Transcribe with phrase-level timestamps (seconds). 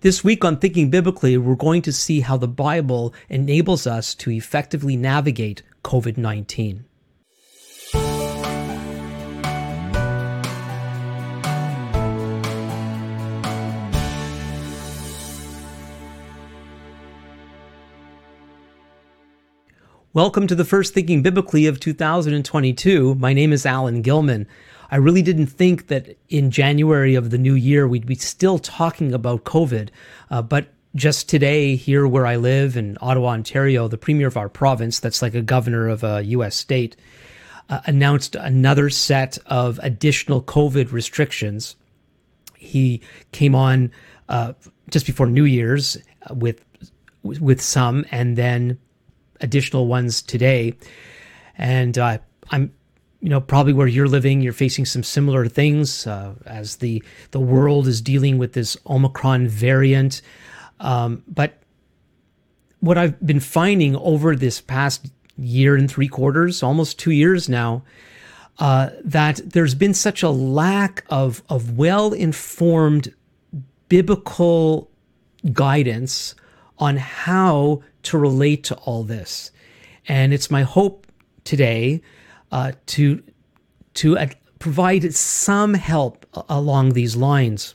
[0.00, 4.30] This week on Thinking Biblically, we're going to see how the Bible enables us to
[4.30, 6.84] effectively navigate COVID 19.
[20.12, 23.16] Welcome to the first Thinking Biblically of 2022.
[23.16, 24.46] My name is Alan Gilman.
[24.90, 29.12] I really didn't think that in January of the new year we'd be still talking
[29.12, 29.90] about COVID.
[30.30, 34.48] Uh, but just today, here where I live in Ottawa, Ontario, the premier of our
[34.48, 36.56] province, that's like a governor of a U.S.
[36.56, 36.96] state,
[37.68, 41.76] uh, announced another set of additional COVID restrictions.
[42.56, 43.02] He
[43.32, 43.92] came on
[44.28, 44.54] uh,
[44.90, 45.98] just before New Year's
[46.30, 46.64] with
[47.22, 48.78] with some, and then
[49.40, 50.72] additional ones today.
[51.56, 52.18] And uh,
[52.50, 52.72] I'm
[53.20, 57.40] you know probably where you're living you're facing some similar things uh, as the the
[57.40, 60.22] world is dealing with this omicron variant.
[60.80, 61.60] Um, but
[62.80, 67.82] what i've been finding over this past year and three quarters almost two years now
[68.60, 73.12] uh, that there's been such a lack of of well informed
[73.88, 74.90] biblical
[75.52, 76.34] guidance
[76.78, 79.50] on how to relate to all this.
[80.06, 81.06] And it's my hope
[81.44, 82.02] today
[82.52, 83.22] uh, to
[83.94, 84.16] to
[84.58, 87.74] provide some help along these lines.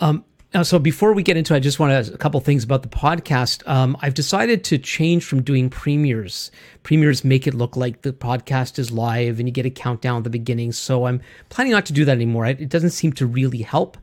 [0.00, 0.24] Um,
[0.62, 2.88] so before we get into it, I just want to a couple things about the
[2.88, 3.66] podcast.
[3.68, 6.50] Um, I've decided to change from doing premieres.
[6.82, 10.24] Premieres make it look like the podcast is live and you get a countdown at
[10.24, 10.72] the beginning.
[10.72, 12.46] So I'm planning not to do that anymore.
[12.46, 13.98] It doesn't seem to really help.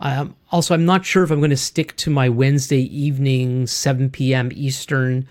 [0.00, 4.10] Um, also, I'm not sure if I'm going to stick to my Wednesday evening, 7
[4.10, 4.50] p.m.
[4.52, 5.28] Eastern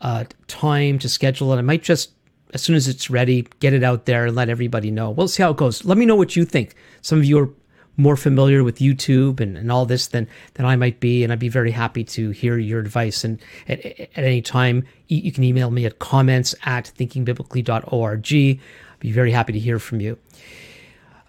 [0.00, 1.58] uh, time to schedule it.
[1.58, 2.13] I might just
[2.54, 5.10] as soon as it's ready, get it out there and let everybody know.
[5.10, 5.84] We'll see how it goes.
[5.84, 6.74] Let me know what you think.
[7.02, 7.50] Some of you are
[7.96, 11.38] more familiar with YouTube and, and all this than than I might be, and I'd
[11.38, 13.24] be very happy to hear your advice.
[13.24, 18.32] And at, at any time, you can email me at comments at thinkingbiblically.org.
[18.32, 18.60] I'd
[19.00, 20.18] be very happy to hear from you.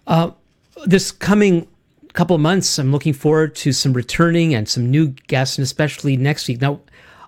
[0.06, 0.30] Uh,
[0.86, 1.66] this coming
[2.16, 6.16] couple of months, I'm looking forward to some returning and some new guests, and especially
[6.16, 6.60] next week.
[6.62, 6.80] Now,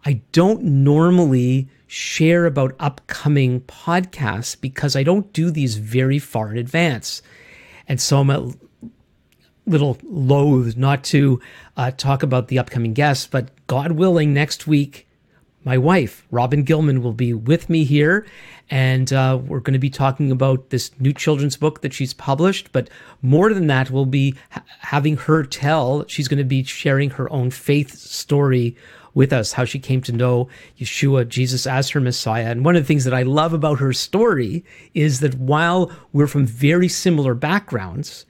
[0.04, 6.59] I don't normally share about upcoming podcasts because I don't do these very far in
[6.59, 7.22] advance.
[7.88, 8.53] And so I'm a
[9.66, 11.41] little loath not to
[11.76, 15.06] uh, talk about the upcoming guests, but God willing, next week,
[15.64, 18.26] my wife, Robin Gilman, will be with me here.
[18.70, 22.70] And uh, we're going to be talking about this new children's book that she's published.
[22.72, 22.91] But
[23.22, 27.31] more than that, we'll be ha- having her tell, she's going to be sharing her
[27.32, 28.76] own faith story
[29.18, 30.48] with us, how she came to know
[30.78, 32.50] Yeshua, Jesus, as her Messiah.
[32.50, 34.64] And one of the things that I love about her story
[34.94, 38.26] is that while we're from very similar backgrounds,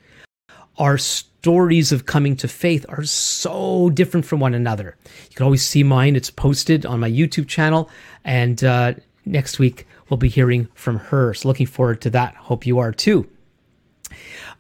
[0.79, 4.97] our stories of coming to faith are so different from one another.
[5.29, 7.91] You can always see mine, it's posted on my YouTube channel.
[8.25, 8.95] And uh,
[9.27, 11.35] next week, we'll be hearing from her.
[11.35, 12.35] So looking forward to that.
[12.35, 13.29] Hope you are too.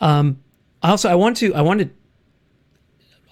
[0.02, 0.40] Um,
[0.82, 1.88] also, I want to I want to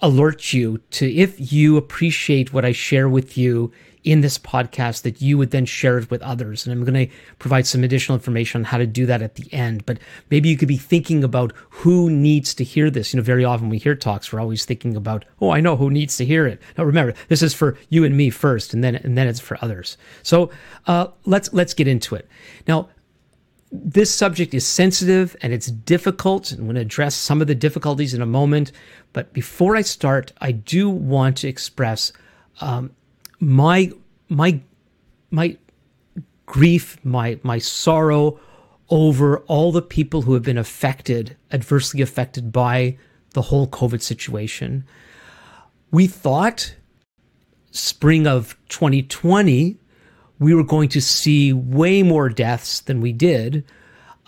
[0.01, 3.71] alert you to if you appreciate what I share with you
[4.07, 6.65] in this podcast that you would then share it with others.
[6.65, 9.51] And I'm going to provide some additional information on how to do that at the
[9.53, 9.85] end.
[9.85, 9.99] But
[10.29, 13.13] maybe you could be thinking about who needs to hear this.
[13.13, 15.89] You know, very often we hear talks, we're always thinking about, oh, I know who
[15.89, 16.61] needs to hear it.
[16.77, 19.57] Now remember, this is for you and me first, and then and then it's for
[19.61, 19.97] others.
[20.23, 20.51] So
[20.85, 22.29] uh, let's let's get into it.
[22.65, 22.87] Now,
[23.71, 26.51] this subject is sensitive and it's difficult.
[26.51, 28.71] I'm going to address some of the difficulties in a moment.
[29.13, 32.13] But before I start, I do want to express
[32.61, 32.91] um,
[33.39, 33.91] my
[34.29, 34.59] my
[35.31, 35.57] my
[36.45, 38.39] grief, my my sorrow
[38.89, 42.97] over all the people who have been affected, adversely affected by
[43.31, 44.85] the whole COVID situation.
[45.91, 46.73] We thought
[47.71, 49.77] spring of 2020
[50.39, 53.63] we were going to see way more deaths than we did.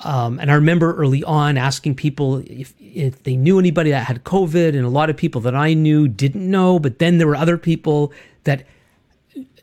[0.03, 4.23] Um, and I remember early on asking people if, if they knew anybody that had
[4.23, 6.79] COVID, and a lot of people that I knew didn't know.
[6.79, 8.13] But then there were other people
[8.45, 8.65] that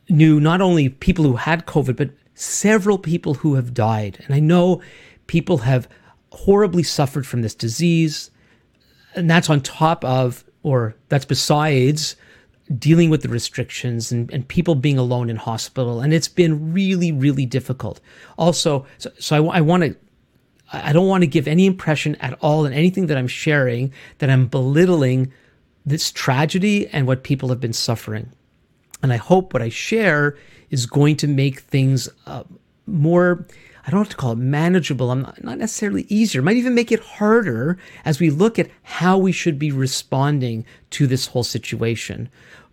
[0.08, 4.22] knew not only people who had COVID, but several people who have died.
[4.26, 4.82] And I know
[5.26, 5.88] people have
[6.32, 8.31] horribly suffered from this disease.
[9.14, 12.14] And that's on top of, or that's besides
[12.78, 16.00] dealing with the restrictions and, and people being alone in hospital.
[16.00, 18.00] And it's been really, really difficult.
[18.36, 19.96] Also, so, so I, I want to,
[20.72, 24.30] I don't want to give any impression at all in anything that I'm sharing that
[24.30, 25.32] I'm belittling
[25.84, 28.32] this tragedy and what people have been suffering.
[29.02, 30.36] And I hope what I share
[30.70, 32.42] is going to make things uh,
[32.86, 33.46] more,
[33.86, 35.12] I don't have to call it manageable.
[35.12, 36.40] I'm not, not necessarily easier.
[36.40, 40.64] It might even make it harder as we look at how we should be responding
[40.90, 42.28] to this whole situation.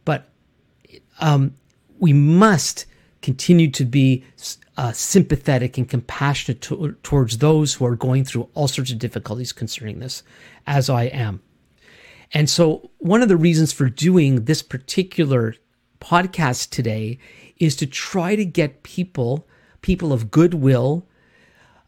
[0.05, 0.27] But
[1.19, 1.55] um,
[1.99, 2.87] we must
[3.21, 4.23] continue to be
[4.75, 9.53] uh, sympathetic and compassionate to, towards those who are going through all sorts of difficulties
[9.53, 10.23] concerning this,
[10.65, 11.41] as I am.
[12.33, 15.55] And so, one of the reasons for doing this particular
[16.01, 17.19] podcast today
[17.59, 19.45] is to try to get people
[19.83, 21.05] people of goodwill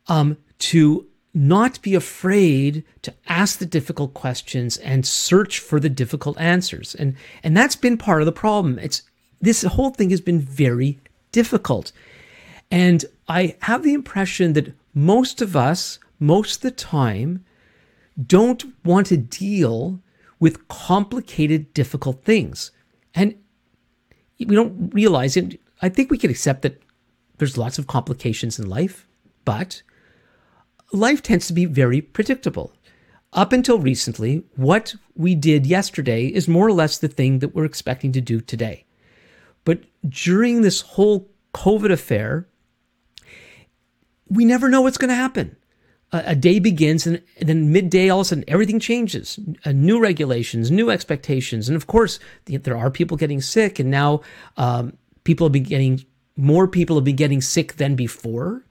[0.07, 6.39] um, to not be afraid to ask the difficult questions and search for the difficult
[6.39, 6.95] answers.
[6.95, 8.77] And and that's been part of the problem.
[8.79, 9.01] It's
[9.41, 10.99] this whole thing has been very
[11.31, 11.91] difficult.
[12.71, 17.43] And I have the impression that most of us, most of the time,
[18.25, 19.99] don't want to deal
[20.39, 22.71] with complicated, difficult things.
[23.13, 23.35] And
[24.39, 25.59] we don't realize it.
[25.81, 26.81] I think we can accept that
[27.37, 29.07] there's lots of complications in life,
[29.43, 29.81] but
[30.91, 32.73] life tends to be very predictable.
[33.33, 37.65] Up until recently, what we did yesterday is more or less the thing that we're
[37.65, 38.85] expecting to do today.
[39.65, 42.47] But during this whole COVID affair,
[44.29, 45.57] we never know what's going to happen.
[46.13, 49.39] A, a, day begins, and, and then midday, all of a sudden, everything changes.
[49.65, 53.91] Uh, new regulations, new expectations, and of course, the, there are people getting sick, and
[53.91, 54.21] now
[54.55, 56.05] um, people have been getting
[56.37, 58.63] more people have been getting sick than before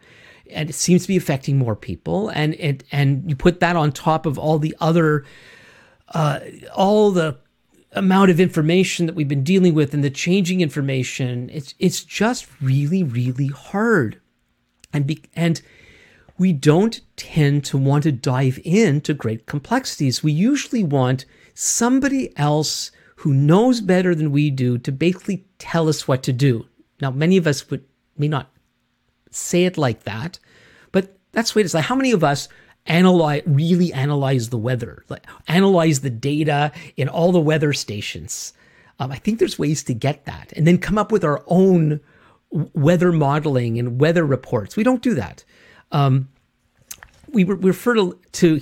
[0.51, 3.91] and it seems to be affecting more people and it and you put that on
[3.91, 5.25] top of all the other
[6.09, 6.41] uh,
[6.75, 7.37] all the
[7.93, 12.47] amount of information that we've been dealing with and the changing information it's it's just
[12.61, 14.21] really really hard.
[14.93, 15.61] And be, and
[16.39, 20.23] we don't tend to want to dive into great complexities.
[20.23, 26.07] We usually want somebody else who knows better than we do to basically tell us
[26.07, 26.67] what to do
[27.01, 27.85] now, many of us would
[28.17, 28.51] may not
[29.31, 30.39] say it like that,
[30.93, 31.75] but that's the way it is.
[31.75, 32.49] Like, how many of us
[32.87, 38.53] analyze really analyze the weather, like analyze the data in all the weather stations?
[39.01, 42.01] Um, I think there's ways to get that, and then come up with our own
[42.51, 44.77] weather modeling and weather reports.
[44.77, 45.45] We don't do that.
[45.91, 46.29] Um,
[47.29, 48.61] we, we refer to, to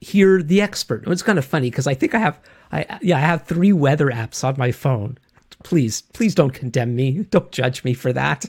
[0.00, 1.04] hear the expert.
[1.06, 2.40] It's kind of funny because I think I have,
[2.72, 5.18] I yeah, I have three weather apps on my phone
[5.68, 7.24] please, please don't condemn me.
[7.30, 8.46] Don't judge me for that.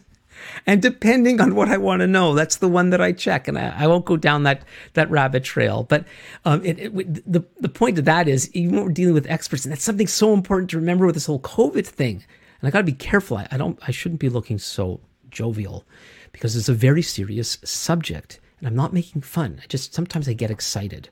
[0.65, 3.59] And depending on what I want to know, that's the one that I check, and
[3.59, 4.63] I, I won't go down that
[4.93, 5.83] that rabbit trail.
[5.83, 6.05] But
[6.45, 6.93] um, it, it,
[7.29, 10.07] the the point of that is, even when we're dealing with experts, and that's something
[10.07, 12.23] so important to remember with this whole COVID thing.
[12.61, 13.35] And I got to be careful.
[13.35, 13.77] I, I don't.
[13.85, 15.83] I shouldn't be looking so jovial,
[16.31, 19.59] because it's a very serious subject, and I'm not making fun.
[19.61, 21.09] I just sometimes I get excited,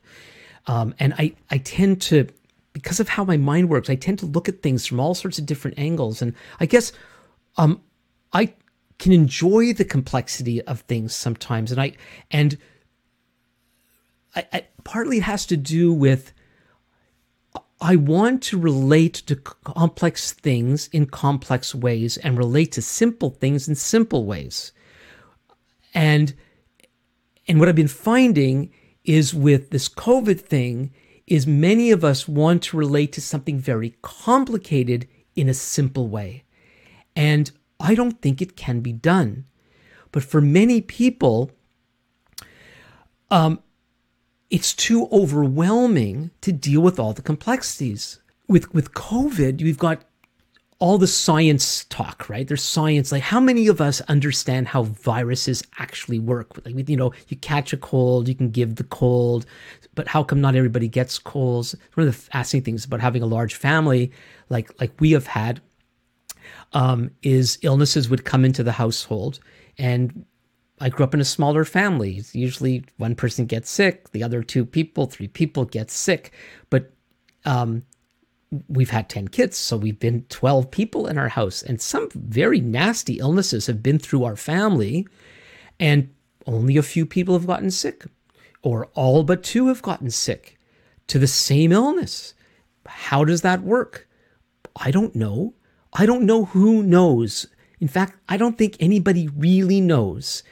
[0.68, 2.30] um, and I I tend to
[2.78, 5.40] because of how my mind works, I tend to look at things from all sorts
[5.40, 6.22] of different angles.
[6.22, 6.92] And I guess
[7.58, 7.82] um,
[8.34, 8.54] I
[9.00, 11.72] can enjoy the complexity of things sometimes.
[11.72, 11.94] And I,
[12.30, 12.56] and
[14.36, 16.34] I, I, partly it has to do with
[17.82, 23.68] I want to relate to complex things in complex ways and relate to simple things
[23.68, 24.72] in simple ways.
[25.96, 26.36] And
[27.48, 28.72] and what I've been finding
[29.04, 30.92] is with this COVID thing
[31.28, 36.44] is many of us want to relate to something very complicated in a simple way.
[37.16, 39.46] And I don't think it can be done.
[40.12, 41.52] But for many people,
[43.30, 43.60] um,
[44.50, 48.20] it's too overwhelming to deal with all the complexities.
[48.48, 50.06] With with COVID, you've got
[50.80, 52.48] all the science talk, right?
[52.48, 53.12] There's science.
[53.12, 56.64] Like, how many of us understand how viruses actually work?
[56.66, 59.48] Like, you know, you catch a cold, you can give the cold,
[59.96, 61.76] but how come not everybody gets colds?
[61.96, 64.12] One of the fascinating things about having a large family,
[64.50, 65.62] like like we have had,
[66.74, 69.40] um, is illnesses would come into the household,
[69.80, 70.26] and
[70.80, 72.22] I grew up in a smaller family.
[72.34, 76.34] Usually, one person gets sick, the other two people, three people get sick,
[76.70, 76.92] but
[77.46, 77.84] um,
[78.68, 81.62] we've had 10 kids, so we've been 12 people in our house.
[81.62, 85.08] And some very nasty illnesses have been through our family,
[85.80, 86.10] and
[86.46, 88.06] only a few people have gotten sick,
[88.62, 90.58] or all but two have gotten sick
[91.08, 92.34] to the same illness.
[92.86, 94.08] How does that work?
[94.76, 95.56] I don't know.
[95.94, 97.48] I don't know who knows.
[97.80, 100.44] In fact, I don't think anybody really knows.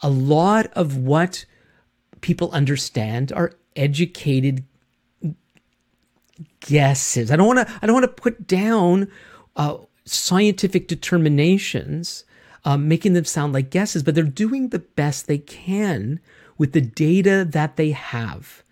[0.00, 1.44] A lot of what
[2.20, 4.64] people understand are educated
[6.60, 7.30] guesses.
[7.30, 7.78] I don't want to.
[7.82, 9.08] I don't want to put down
[9.56, 12.24] uh, scientific determinations,
[12.64, 14.02] um, making them sound like guesses.
[14.02, 16.20] But they're doing the best they can
[16.56, 18.62] with the data that they have.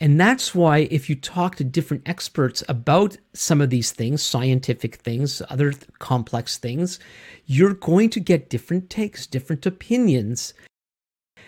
[0.00, 4.94] And that's why, if you talk to different experts about some of these things, scientific
[4.96, 7.00] things, other th- complex things,
[7.46, 10.54] you're going to get different takes, different opinions.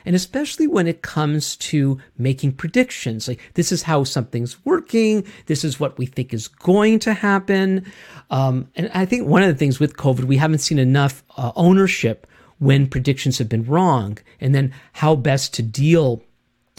[0.05, 5.65] And especially when it comes to making predictions, like this is how something's working, this
[5.65, 7.91] is what we think is going to happen.
[8.31, 11.53] Um, and I think one of the things with COVID, we haven't seen enough uh,
[11.57, 12.27] ownership
[12.59, 16.23] when predictions have been wrong, and then how best to deal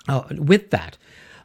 [0.07, 0.97] uh, with that.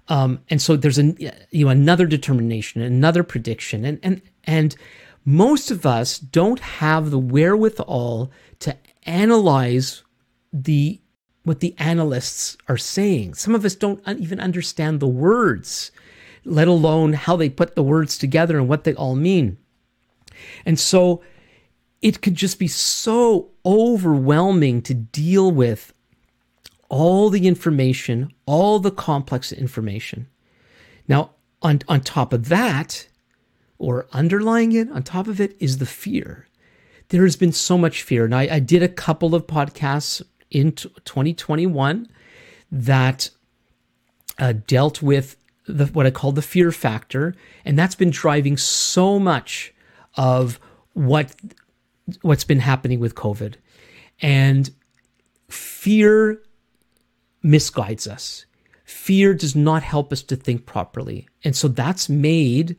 [0.09, 1.17] Um, and so there's an,
[1.51, 4.77] you know another determination, another prediction, and and and
[5.25, 8.31] most of us don't have the wherewithal
[8.61, 10.05] to analyze
[10.53, 11.01] the
[11.47, 13.33] what the analysts are saying.
[13.35, 15.93] Some of us don't even understand the words,
[16.45, 19.57] let alone how they put the words together and what they all mean.
[20.65, 21.23] And so
[22.03, 25.95] it could just be so overwhelming to deal with
[26.89, 30.27] all the information, all the complex information.
[31.07, 31.31] Now,
[31.63, 33.07] on, on top of that,
[33.79, 36.49] or underlying it, on top of it, is the fear.
[37.11, 38.25] There has been so much fear.
[38.25, 42.09] And I, I did a couple of podcasts in 2021
[42.71, 43.31] that
[44.39, 45.37] uh, dealt with
[45.67, 47.35] the, what I call the fear factor.
[47.65, 49.75] And that's been driving so much
[50.15, 50.59] of
[50.93, 51.35] what
[52.23, 53.55] what's been happening with COVID.
[54.21, 54.71] And
[55.49, 56.41] fear
[57.45, 58.47] misguides us.
[58.85, 61.29] Fear does not help us to think properly.
[61.43, 62.77] And so that's made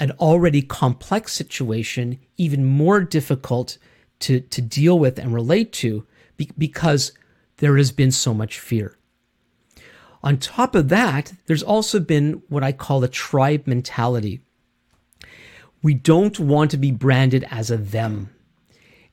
[0.00, 3.76] an already complex situation even more difficult
[4.20, 6.06] to, to deal with and relate to
[6.46, 7.12] be, because
[7.58, 8.96] there has been so much fear.
[10.22, 14.40] On top of that, there's also been what I call a tribe mentality.
[15.82, 18.30] We don't want to be branded as a them.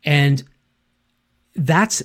[0.03, 0.43] And
[1.55, 2.03] that's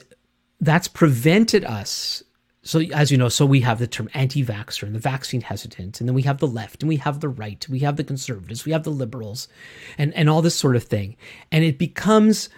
[0.61, 2.23] that's prevented us
[2.65, 6.09] so as you know, so we have the term anti-vaxxer and the vaccine hesitant, and
[6.09, 8.73] then we have the left and we have the right, we have the conservatives, we
[8.73, 9.49] have the liberals,
[9.99, 11.17] and and all this sort of thing.
[11.53, 12.49] And it becomes,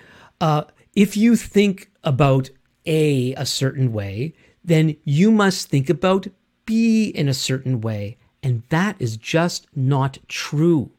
[0.41, 2.51] uh, if you think about
[2.87, 6.27] A a certain way, then you must think about
[6.65, 10.91] B in a certain way, and that is just not true.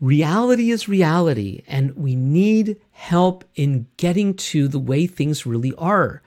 [0.00, 6.22] Reality is reality, and we need help in getting to the way things really are.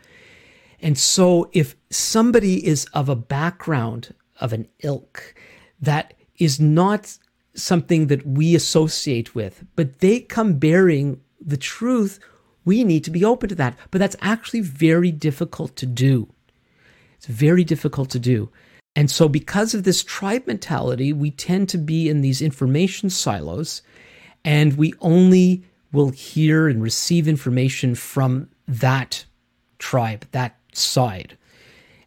[0.79, 5.35] And so, if somebody is of a background of an ilk
[5.81, 7.17] that is not
[7.53, 12.19] something that we associate with, but they come bearing the truth,
[12.65, 13.77] we need to be open to that.
[13.91, 16.27] But that's actually very difficult to do.
[17.15, 18.49] It's very difficult to do.
[18.95, 23.81] And so, because of this tribe mentality, we tend to be in these information silos
[24.43, 29.25] and we only will hear and receive information from that
[29.79, 31.37] tribe, that side.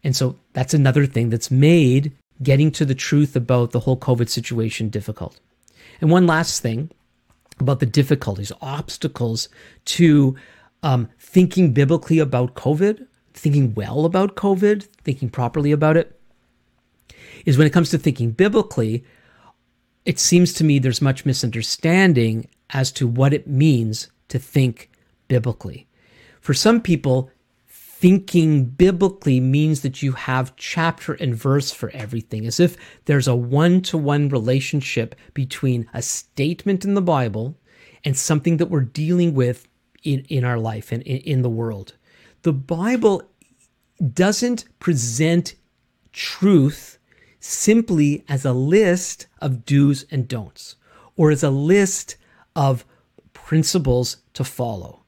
[0.04, 2.12] And so that's another thing that's made
[2.42, 5.40] getting to the truth about the whole COVID situation difficult.
[6.00, 6.90] And one last thing
[7.60, 9.48] about the difficulties, obstacles
[9.86, 10.36] to
[10.82, 16.18] um, thinking biblically about COVID, thinking well about COVID, thinking properly about it,
[17.44, 19.04] is when it comes to thinking biblically,
[20.04, 24.90] it seems to me there's much misunderstanding as to what it means to think
[25.28, 25.86] biblically.
[26.40, 27.30] For some people,
[28.00, 32.76] thinking biblically means that you have chapter and verse for everything, as if
[33.06, 37.56] there's a one to one relationship between a statement in the Bible
[38.04, 39.66] and something that we're dealing with
[40.04, 41.96] in, in our life and in, in the world.
[42.42, 43.20] The Bible
[44.12, 45.56] doesn't present
[46.12, 47.00] truth
[47.40, 50.76] simply as a list of do's and don'ts
[51.16, 52.14] or as a list
[52.54, 52.84] of
[53.32, 55.02] principles to follow.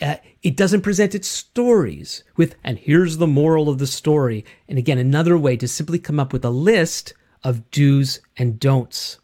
[0.00, 4.44] Uh, it doesn't present its stories with, and here's the moral of the story.
[4.68, 9.18] And again, another way to simply come up with a list of do's and don'ts.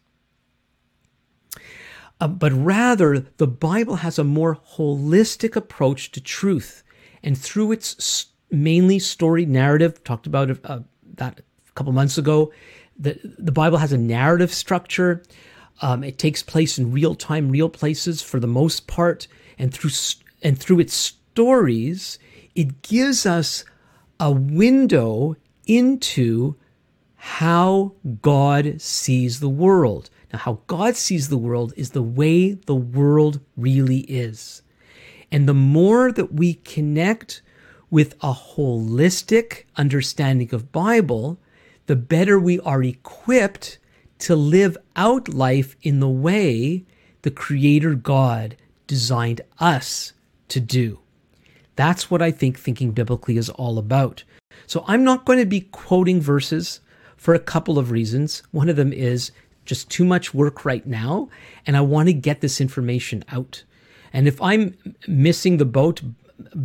[2.20, 6.82] Uh, but rather, the Bible has a more holistic approach to truth.
[7.22, 10.80] And through its mainly story narrative, talked about uh,
[11.14, 12.52] that a couple months ago,
[12.98, 15.22] the, the Bible has a narrative structure.
[15.82, 19.26] Um, it takes place in real time, real places for the most part.
[19.58, 19.90] And through
[20.44, 22.18] and through its stories,
[22.54, 23.64] it gives us
[24.20, 25.34] a window
[25.66, 26.54] into
[27.16, 30.10] how God sees the world.
[30.32, 34.62] Now, how God sees the world is the way the world really is.
[35.32, 37.40] And the more that we connect
[37.90, 41.38] with a holistic understanding of Bible,
[41.86, 43.78] the better we are equipped
[44.20, 46.84] to live out life in the way
[47.22, 50.12] the creator God designed us
[50.48, 50.98] to do.
[51.76, 54.24] That's what I think thinking biblically is all about.
[54.66, 56.80] So I'm not going to be quoting verses
[57.16, 58.42] for a couple of reasons.
[58.50, 59.32] One of them is
[59.64, 61.28] just too much work right now,
[61.66, 63.64] and I want to get this information out.
[64.12, 64.76] And if I'm
[65.08, 66.02] missing the boat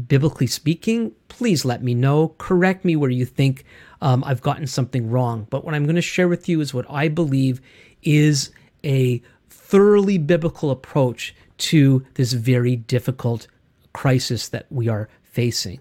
[0.07, 2.35] biblically speaking, please let me know.
[2.37, 3.63] Correct me where you think
[4.01, 5.47] um, I've gotten something wrong.
[5.49, 7.61] But what I'm going to share with you is what I believe
[8.03, 8.51] is
[8.83, 13.47] a thoroughly biblical approach to this very difficult
[13.93, 15.79] crisis that we are facing.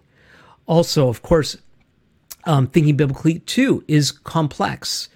[0.67, 1.57] Also, of course,
[2.45, 5.09] um, thinking biblically too is complex.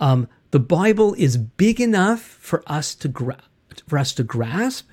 [0.00, 3.42] Um, the Bible is big enough for us to gra-
[3.86, 4.88] for us to grasp,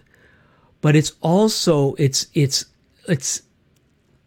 [0.81, 2.65] but it's also it's it's
[3.07, 3.41] it's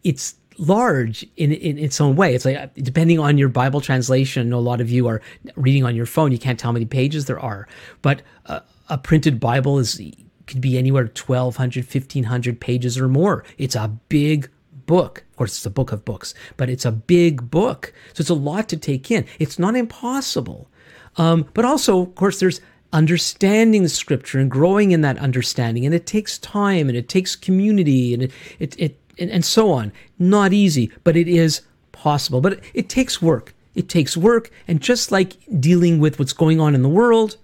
[0.03, 2.35] it's large in, in its own way.
[2.35, 5.21] It's like depending on your Bible translation, a lot of you are
[5.55, 6.31] reading on your phone.
[6.31, 7.67] You can't tell how many pages there are,
[8.01, 9.99] but uh, a printed Bible is
[10.47, 13.43] could be anywhere 1200 1500 pages or more.
[13.57, 14.49] It's a big
[14.85, 15.23] book.
[15.31, 17.93] Of course it's a book of books but it's a big book.
[18.13, 19.25] So it's a lot to take in.
[19.39, 20.69] It's not impossible.
[21.17, 25.95] Um, but also of course there's understanding the scripture and growing in that understanding and
[25.95, 29.91] it takes time and it takes community and it, it, it and, and so on.
[30.19, 32.41] Not easy but it is possible.
[32.41, 33.53] But it, it takes work.
[33.75, 37.37] It takes work and just like dealing with what's going on in the world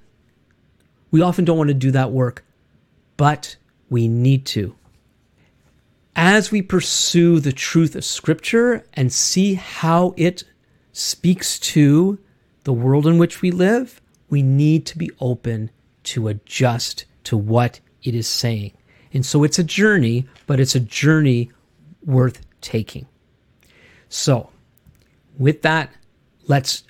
[1.12, 2.44] we often don't want to do that work
[3.20, 3.58] but
[3.90, 4.74] we need to
[6.16, 10.44] as we pursue the truth of scripture and see how it
[10.94, 12.18] speaks to
[12.64, 15.70] the world in which we live we need to be open
[16.04, 18.72] to adjust to what it is saying.
[19.14, 21.52] And so it's a journey, but it's a journey
[22.06, 23.08] worth taking.
[24.08, 24.50] So,
[25.38, 25.92] with that,
[26.48, 26.84] let's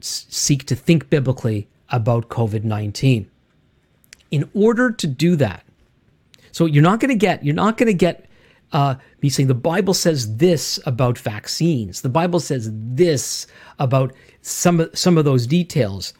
[0.00, 3.30] seek to think biblically about COVID 19.
[4.30, 5.64] In order to do that,
[6.52, 8.26] so you're not going to get, you're not going to get
[8.72, 12.02] uh, me saying the Bible says this about vaccines.
[12.02, 13.46] The Bible says this
[13.78, 16.14] about some some of those details.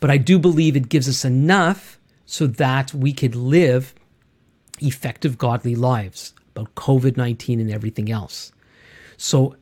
[0.00, 3.94] But I do believe it gives us enough so that we could live
[4.80, 8.52] effective, godly lives about COVID 19 and everything else.
[9.16, 9.56] So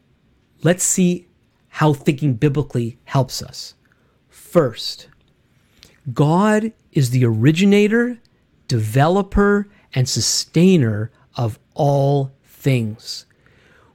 [0.62, 1.26] let's see
[1.68, 3.74] how thinking biblically helps us.
[4.28, 5.08] First,
[6.12, 8.18] God is the originator,
[8.68, 13.26] developer, and sustainer of all things.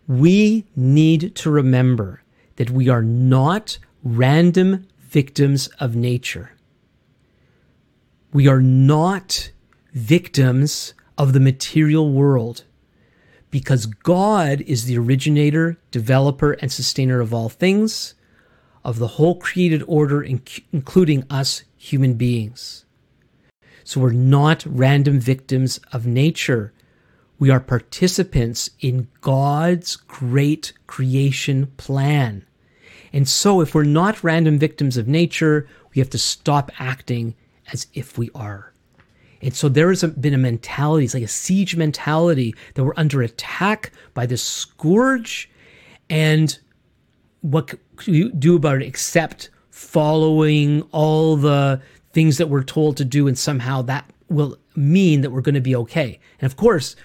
[0.07, 2.21] We need to remember
[2.57, 6.51] that we are not random victims of nature.
[8.33, 9.51] We are not
[9.93, 12.63] victims of the material world
[13.51, 18.15] because God is the originator, developer, and sustainer of all things,
[18.83, 22.85] of the whole created order, including us human beings.
[23.83, 26.73] So we're not random victims of nature.
[27.39, 32.45] We are participants in God's great creation plan.
[33.11, 37.35] And so, if we're not random victims of nature, we have to stop acting
[37.73, 38.71] as if we are.
[39.41, 43.23] And so there has been a mentality, it's like a siege mentality that we're under
[43.23, 45.49] attack by this scourge.
[46.09, 46.57] And
[47.41, 49.49] what can we do about it except
[49.81, 51.81] following all the
[52.13, 53.27] things that we're told to do?
[53.27, 56.19] And somehow that will mean that we're going to be okay.
[56.39, 56.95] And of course,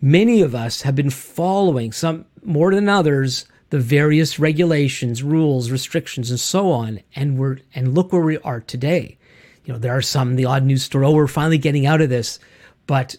[0.00, 6.30] many of us have been following some more than others the various regulations, rules, restrictions,
[6.30, 7.00] and so on.
[7.14, 9.16] And we're and look where we are today.
[9.64, 11.06] You know, there are some the odd news story.
[11.06, 12.40] Oh, we're finally getting out of this,
[12.86, 13.16] but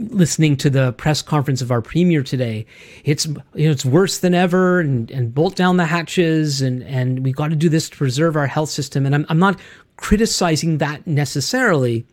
[0.00, 2.66] listening to the press conference of our premier today,
[3.04, 7.24] it's you know it's worse than ever, and and bolt down the hatches, and and
[7.24, 9.06] we got to do this to preserve our health system.
[9.06, 9.60] And I'm I'm not
[9.96, 12.06] criticizing that necessarily.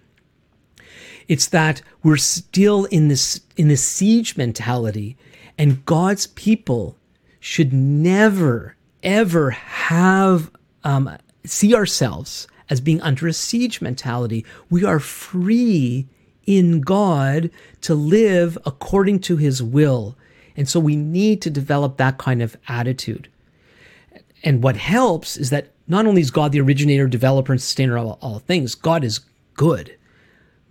[1.28, 5.18] It's that we're still in this in this siege mentality,
[5.58, 6.98] and God's people
[7.40, 10.52] should never, ever have
[10.84, 14.46] um, see ourselves as being under a siege mentality.
[14.70, 16.08] We are free
[16.48, 20.16] in God to live according to His will.
[20.56, 23.30] And so we need to develop that kind of attitude.
[24.44, 28.18] And what helps is that not only is God the originator, developer, and sustainer of
[28.22, 29.20] all, things, God is
[29.54, 29.96] good.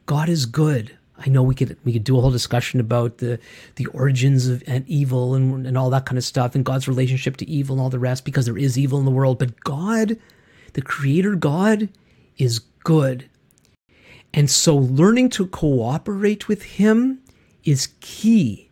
[0.06, 0.96] God is good.
[1.18, 3.38] I know we could we could do a whole discussion about the
[3.76, 7.38] the origins of and evil and and all that kind of stuff and God's relationship
[7.38, 10.18] to evil and all the rest because there is evil in the world, but God,
[10.74, 11.88] the creator God
[12.36, 13.28] is good.
[14.36, 17.22] And so learning to cooperate with him
[17.64, 18.70] is key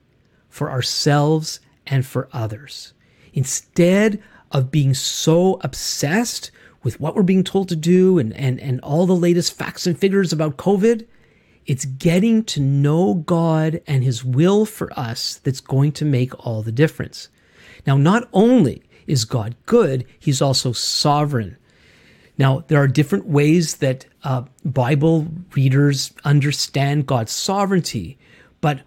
[0.50, 2.92] for ourselves and for others.
[3.32, 4.22] Instead
[4.52, 6.50] of being so obsessed
[6.82, 9.98] with what we're being told to do and, and, and all the latest facts and
[9.98, 11.06] figures about COVID,
[11.64, 16.62] it's getting to know God and His will for us that's going to make all
[16.62, 17.30] the difference.
[17.86, 21.56] Now, not only is God good, He's also sovereign.
[22.36, 28.18] Now, there are different ways that uh, Bible readers understand God's sovereignty,
[28.60, 28.80] but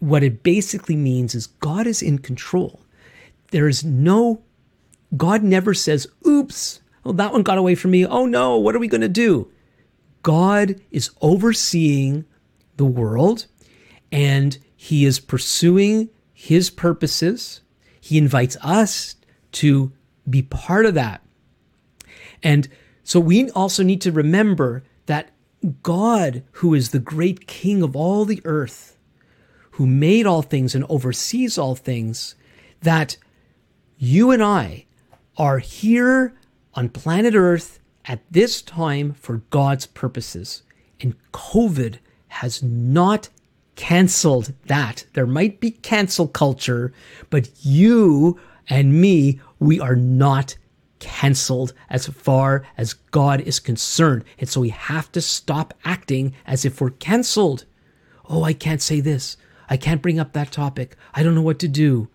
[0.00, 2.80] what it basically means is God is in control.
[3.52, 4.42] There is no,
[5.16, 8.04] God never says, oops, well, that one got away from me.
[8.04, 9.50] Oh no, what are we going to do?
[10.22, 12.24] God is overseeing
[12.76, 13.46] the world
[14.10, 17.60] and he is pursuing his purposes.
[18.00, 19.16] He invites us
[19.52, 19.92] to
[20.28, 21.22] be part of that.
[22.42, 22.68] And
[23.10, 25.30] so we also need to remember that
[25.82, 28.96] God, who is the great king of all the earth,
[29.72, 32.36] who made all things and oversees all things,
[32.82, 33.16] that
[33.98, 34.86] you and I
[35.36, 36.36] are here
[36.74, 40.62] on planet Earth at this time for God's purposes.
[41.00, 43.28] And COVID has not
[43.74, 45.04] canceled that.
[45.14, 46.92] There might be cancel culture,
[47.28, 50.54] but you and me, we are not
[51.00, 54.24] canceled as far as God is concerned.
[54.38, 57.64] And so we have to stop acting as if we're canceled.
[58.28, 59.36] Oh, I can't say this.
[59.68, 60.96] I can't bring up that topic.
[61.14, 62.08] I don't know what to do.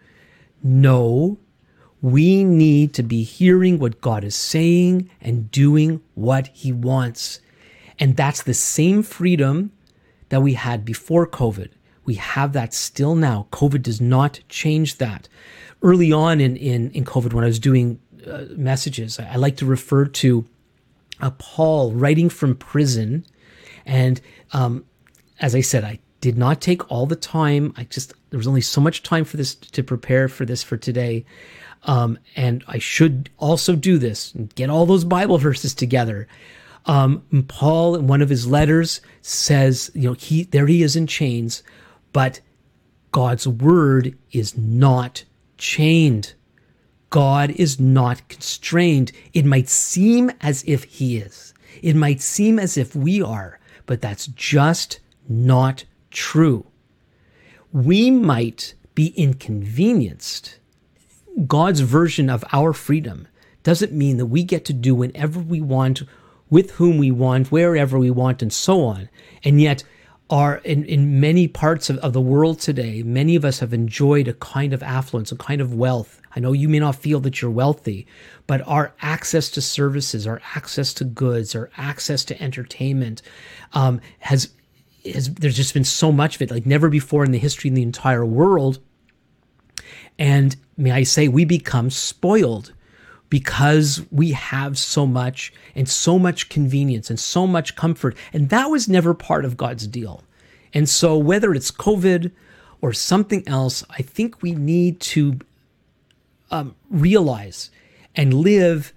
[0.64, 1.38] No,
[2.02, 7.40] we need to be hearing what God is saying and doing what He wants.
[8.00, 9.72] And that's the same freedom
[10.30, 11.70] that we had before COVID.
[12.04, 13.48] We have that still now.
[13.52, 15.28] COVID does not change that.
[15.82, 19.58] Early on in, in, in COVID, when I was doing uh, messages, I, I, like
[19.58, 20.46] to refer to
[21.22, 23.26] uh, Paul writing from prison.
[23.86, 24.20] And
[24.52, 24.86] um,
[25.40, 27.74] as I said, I did not take all the time.
[27.78, 30.78] I just, there was only so much time for this to prepare for this for
[30.78, 31.26] today.
[31.84, 36.28] Um, and I should also do this and get all those Bible verses together.
[36.88, 41.08] Um, Paul, in one of his letters, says, you know, he there he is in
[41.08, 41.64] chains,
[42.14, 42.42] but
[43.12, 45.24] God's word is not
[45.58, 46.34] chained.
[47.16, 49.14] God is not constrained.
[49.34, 51.54] It might seem as if he is.
[51.82, 55.00] It might seem as if we are, but that's just
[55.30, 56.66] not true.
[57.72, 60.60] We might be inconvenienced
[61.48, 63.28] God's version of our freedom
[63.64, 66.04] doesn't mean that we get to do whenever we want,
[66.50, 69.10] with whom we want, wherever we want, and so on.
[69.44, 69.84] And yet,
[70.30, 74.28] are in, in many parts of, of the world today, many of us have enjoyed
[74.28, 76.22] a kind of affluence, a kind of wealth.
[76.36, 78.06] I know you may not feel that you're wealthy,
[78.46, 83.22] but our access to services, our access to goods, our access to entertainment
[83.74, 84.50] um, has,
[85.06, 87.76] has, there's just been so much of it, like never before in the history of
[87.76, 88.80] the entire world.
[90.20, 92.74] And may I say, we become spoiled
[93.30, 98.16] because we have so much and so much convenience and so much comfort.
[98.34, 100.24] And that was never part of God's deal.
[100.74, 102.32] And so, whether it's COVID
[102.82, 105.40] or something else, I think we need to
[106.56, 107.70] um, realize
[108.16, 108.94] and live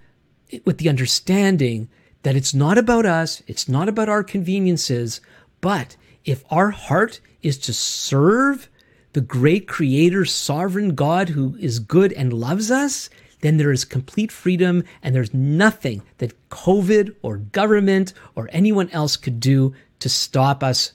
[0.65, 1.89] with the understanding
[2.23, 5.21] that it's not about us, it's not about our conveniences,
[5.61, 5.95] but
[6.25, 8.69] if our heart is to serve
[9.13, 13.09] the great creator, sovereign God who is good and loves us,
[13.41, 19.15] then there is complete freedom and there's nothing that COVID or government or anyone else
[19.15, 20.93] could do to stop us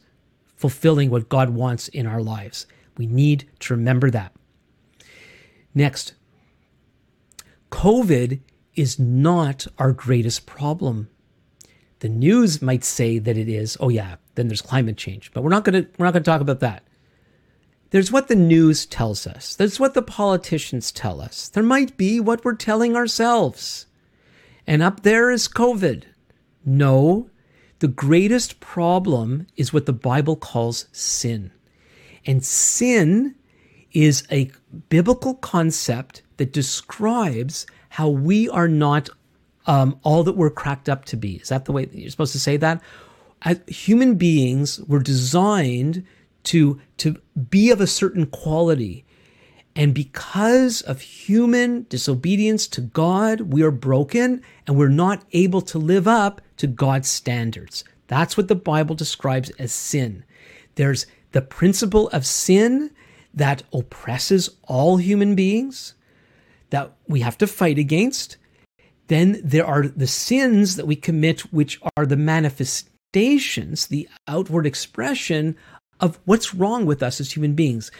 [0.57, 2.66] fulfilling what God wants in our lives.
[2.96, 4.33] We need to remember that.
[5.74, 6.14] Next,
[7.75, 8.41] COVID
[8.77, 11.11] is not our greatest problem.
[11.99, 13.77] The news might say that it is.
[13.81, 16.31] Oh yeah, then there's climate change, but we're not going to we're not going to
[16.31, 16.85] talk about that.
[17.91, 19.57] There's what the news tells us.
[19.57, 21.49] There's what the politicians tell us.
[21.49, 23.87] There might be what we're telling ourselves.
[24.69, 26.05] And up there is COVID.
[26.65, 27.29] No,
[27.81, 31.51] the greatest problem is what the Bible calls sin.
[32.25, 33.35] And sin
[33.93, 34.53] is a
[34.89, 39.09] biblical concept that describes how we are not
[39.66, 41.37] um, all that we're cracked up to be.
[41.37, 42.83] Is that the way you're supposed to say that?
[43.42, 46.05] As human beings were designed
[46.44, 47.16] to, to
[47.51, 49.05] be of a certain quality.
[49.77, 55.79] And because of human disobedience to God, we are broken and we're not able to
[55.79, 57.85] live up to God's standards.
[58.07, 60.25] That's what the Bible describes as sin.
[60.77, 62.90] There's the principle of sin
[63.33, 65.94] that oppresses all human beings
[66.75, 68.37] that we have to fight against.
[69.07, 75.57] Then there are the sins that we commit, which are the manifestations, the outward expression
[76.01, 77.93] of what's wrong with us as human beings.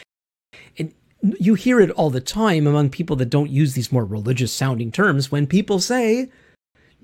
[0.77, 0.93] And
[1.39, 4.91] you hear it all the time among people that don't use these more religious sounding
[4.91, 6.33] terms when people say,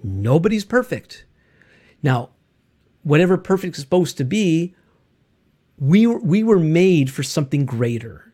[0.03, 1.25] nobody's perfect.
[2.03, 2.31] Now,
[3.05, 4.75] whatever perfect is supposed to be,
[5.79, 8.30] we, we were made for something greater.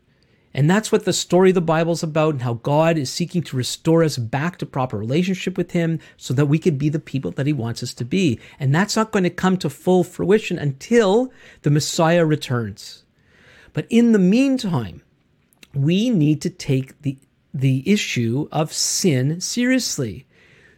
[0.57, 3.43] And that's what the story of the Bible is about and how God is seeking
[3.43, 6.99] to restore us back to proper relationship with Him so that we could be the
[6.99, 8.41] people that He wants us to be.
[8.59, 13.05] And that's not going to come to full fruition until the Messiah returns.
[13.75, 15.03] But in the meantime,
[15.75, 17.19] we need to take the,
[17.53, 20.27] the issue of sin seriously.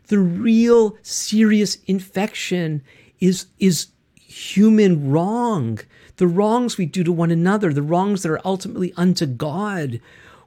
[0.09, 2.83] The real serious infection
[3.21, 3.87] is, is
[4.17, 5.79] human wrong,
[6.19, 10.01] the wrongs we do to one another, the wrongs that are ultimately unto God.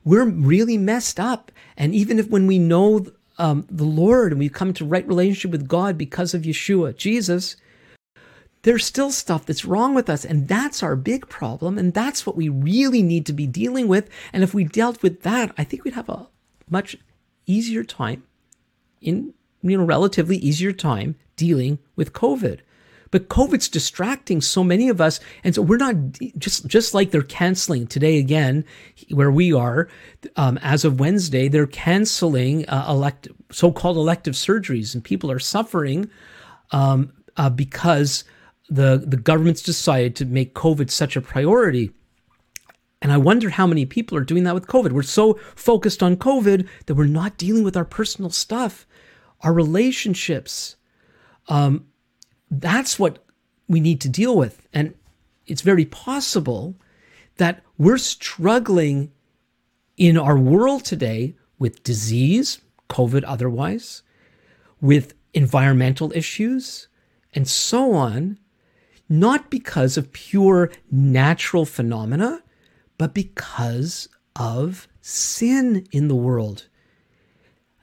[0.03, 1.51] We're really messed up.
[1.75, 3.07] And even if when we know
[3.37, 7.55] um, the Lord and we come to right relationship with God because of Yeshua, Jesus,
[8.63, 10.25] there's still stuff that's wrong with us.
[10.25, 11.77] And that's our big problem.
[11.77, 14.09] And that's what we really need to be dealing with.
[14.33, 16.27] And if we dealt with that, I think we'd have a
[16.69, 16.97] much
[17.45, 18.23] easier time
[19.01, 22.59] in, you know, relatively easier time dealing with COVID.
[23.11, 25.19] But COVID's distracting so many of us.
[25.43, 25.95] And so we're not
[26.37, 28.65] just, just like they're canceling today again,
[29.09, 29.89] where we are,
[30.37, 36.09] um, as of Wednesday, they're canceling uh, elect, so-called elective surgeries and people are suffering,
[36.71, 38.23] um, uh, because
[38.69, 41.91] the, the government's decided to make COVID such a priority.
[43.01, 44.91] And I wonder how many people are doing that with COVID.
[44.91, 48.85] We're so focused on COVID that we're not dealing with our personal stuff,
[49.41, 50.75] our relationships.
[51.47, 51.87] Um,
[52.51, 53.23] that's what
[53.67, 54.67] we need to deal with.
[54.73, 54.93] And
[55.47, 56.75] it's very possible
[57.37, 59.11] that we're struggling
[59.97, 64.03] in our world today with disease, COVID otherwise,
[64.81, 66.87] with environmental issues,
[67.33, 68.37] and so on,
[69.07, 72.43] not because of pure natural phenomena,
[72.97, 76.67] but because of sin in the world.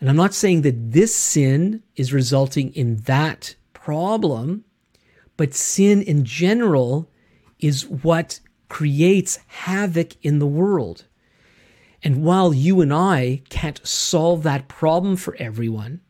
[0.00, 3.54] And I'm not saying that this sin is resulting in that
[3.88, 4.66] problem,
[5.38, 7.10] but sin in general
[7.58, 11.06] is what creates havoc in the world.
[12.02, 16.02] And while you and I can't solve that problem for everyone,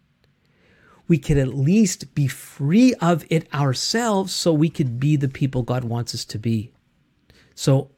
[1.07, 5.63] we can at least be free of it ourselves so we could be the people
[5.63, 6.73] God wants us to be.
[7.55, 7.93] So,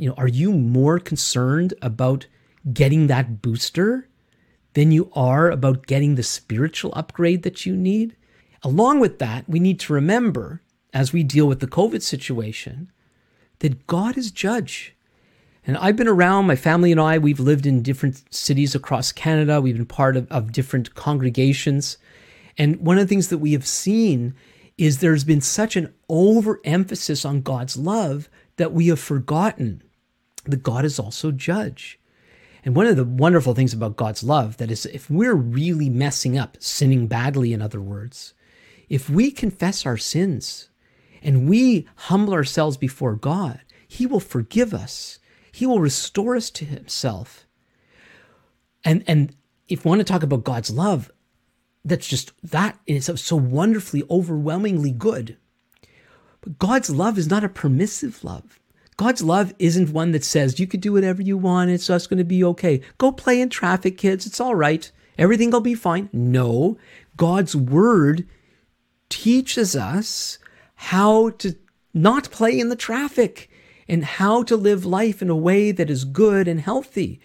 [0.00, 2.26] you know, are you more concerned about
[2.72, 4.08] getting that booster
[4.74, 8.16] than you are about getting the spiritual upgrade that you need?
[8.62, 12.90] Along with that, we need to remember as we deal with the COVID situation
[13.58, 14.94] that God is judge.
[15.66, 19.60] And I've been around, my family and I, we've lived in different cities across Canada.
[19.60, 21.98] We've been part of, of different congregations.
[22.58, 24.34] And one of the things that we have seen
[24.76, 29.82] is there's been such an overemphasis on God's love that we have forgotten
[30.44, 31.98] that God is also judge.
[32.64, 36.38] And one of the wonderful things about God's love that is if we're really messing
[36.38, 38.34] up, sinning badly in other words,
[38.92, 40.68] if we confess our sins
[41.22, 45.18] and we humble ourselves before God, He will forgive us.
[45.50, 47.46] He will restore us to Himself.
[48.84, 49.34] And, and
[49.66, 51.10] if we want to talk about God's love,
[51.82, 55.38] that's just, that is so wonderfully, overwhelmingly good.
[56.42, 58.60] But God's love is not a permissive love.
[58.98, 62.18] God's love isn't one that says you could do whatever you want, it's just going
[62.18, 62.82] to be okay.
[62.98, 64.92] Go play in traffic, kids, it's all right.
[65.16, 66.10] Everything will be fine.
[66.12, 66.76] No,
[67.16, 68.28] God's word
[69.12, 70.38] teaches us
[70.74, 71.54] how to
[71.92, 73.50] not play in the traffic
[73.86, 77.20] and how to live life in a way that is good and healthy.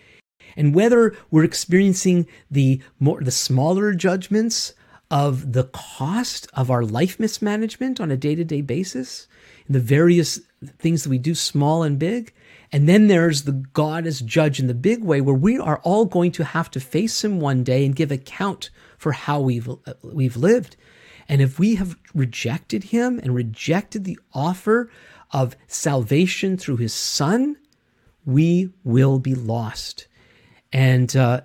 [0.57, 4.73] And whether we're experiencing the more the smaller judgments
[5.09, 9.27] of the cost of our life mismanagement on a day-to-day basis,
[9.69, 10.41] the various
[10.79, 12.33] things that we do small and big,
[12.73, 16.03] and then there's the God as judge in the big way where we are all
[16.03, 19.69] going to have to face him one day and give account for how we've
[20.01, 20.75] we've lived.
[21.29, 24.89] And if we have rejected him and rejected the offer
[25.31, 27.57] of salvation through his son,
[28.25, 30.07] we will be lost.
[30.71, 31.41] And uh,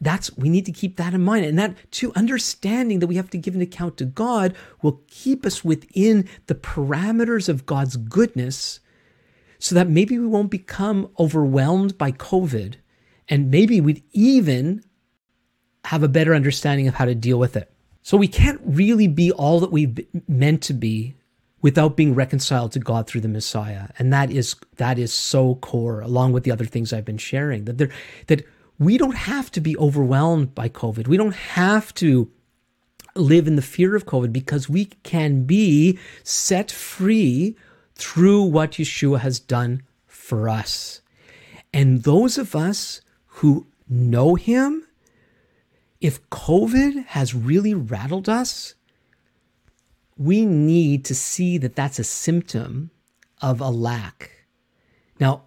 [0.00, 3.30] that's we need to keep that in mind and that too understanding that we have
[3.30, 8.80] to give an account to god will keep us within the parameters of god's goodness
[9.58, 12.74] so that maybe we won't become overwhelmed by covid
[13.28, 14.82] and maybe we'd even
[15.86, 17.72] have a better understanding of how to deal with it
[18.06, 21.16] so we can't really be all that we've meant to be
[21.60, 23.88] without being reconciled to God through the Messiah.
[23.98, 27.64] And that is that is so core, along with the other things I've been sharing,
[27.64, 27.90] that there
[28.28, 28.46] that
[28.78, 31.08] we don't have to be overwhelmed by COVID.
[31.08, 32.30] We don't have to
[33.16, 37.56] live in the fear of COVID because we can be set free
[37.96, 41.00] through what Yeshua has done for us.
[41.74, 44.86] And those of us who know him
[46.00, 48.74] if COVID has really rattled us,
[50.16, 52.90] we need to see that that's a symptom
[53.42, 54.30] of a lack.
[55.20, 55.42] Now,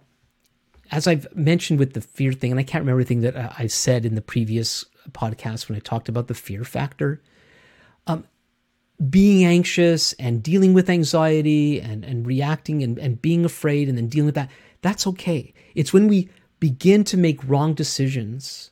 [0.90, 3.66] as I've mentioned with the fear thing, and I can't remember everything that uh, I
[3.66, 7.22] said in the previous podcast when I talked about the fear factor,
[8.06, 8.24] um,
[9.08, 14.08] being anxious and dealing with anxiety and, and reacting and, and being afraid and then
[14.08, 14.50] dealing with that,
[14.82, 15.54] that's okay.
[15.74, 18.70] It's when we begin to make wrong decisions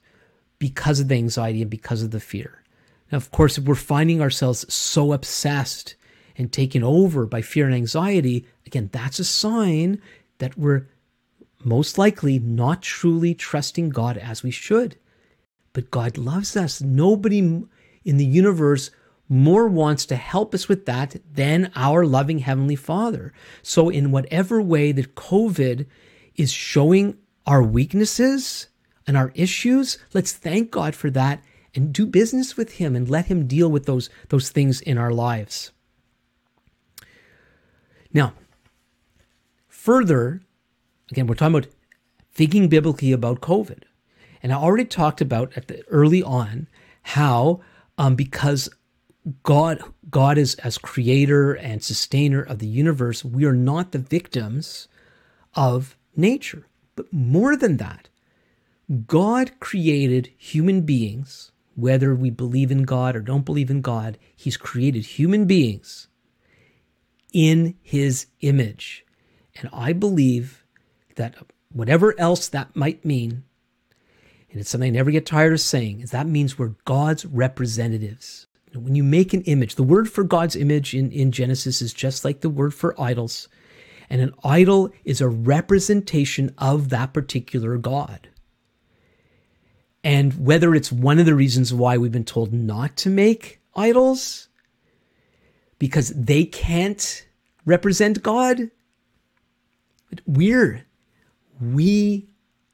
[0.58, 2.62] because of the anxiety and because of the fear.
[3.10, 5.94] Now, of course, if we're finding ourselves so obsessed
[6.36, 10.00] and taken over by fear and anxiety, again, that's a sign
[10.38, 10.86] that we're
[11.64, 14.96] most likely not truly trusting God as we should.
[15.72, 16.80] But God loves us.
[16.80, 18.90] Nobody in the universe
[19.28, 23.32] more wants to help us with that than our loving Heavenly Father.
[23.62, 25.86] So, in whatever way that COVID
[26.36, 28.68] is showing our weaknesses
[29.08, 31.42] and our issues, let's thank God for that
[31.74, 35.10] and do business with Him and let Him deal with those, those things in our
[35.10, 35.72] lives.
[38.12, 38.34] Now,
[39.66, 40.42] further,
[41.10, 41.72] again, we're talking about
[42.32, 43.82] thinking biblically about COVID.
[44.42, 46.68] And I already talked about at the early on
[47.02, 47.60] how
[47.96, 48.68] um, because
[49.42, 54.88] God God is as creator and sustainer of the universe, we are not the victims
[55.54, 56.66] of nature.
[56.94, 58.07] But more than that,
[59.06, 64.56] God created human beings, whether we believe in God or don't believe in God, He's
[64.56, 66.08] created human beings
[67.32, 69.04] in His image.
[69.56, 70.64] And I believe
[71.16, 71.34] that
[71.70, 73.44] whatever else that might mean,
[74.50, 78.46] and it's something I never get tired of saying, is that means we're God's representatives.
[78.74, 82.24] When you make an image, the word for God's image in, in Genesis is just
[82.24, 83.48] like the word for idols.
[84.08, 88.28] And an idol is a representation of that particular God.
[90.08, 94.48] And whether it's one of the reasons why we've been told not to make idols,
[95.78, 97.26] because they can't
[97.66, 98.70] represent God,
[100.08, 100.86] but we're,
[101.60, 102.26] we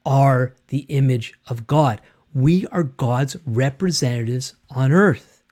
[0.05, 1.99] are the image of God.
[2.33, 5.43] We are God's representatives on earth.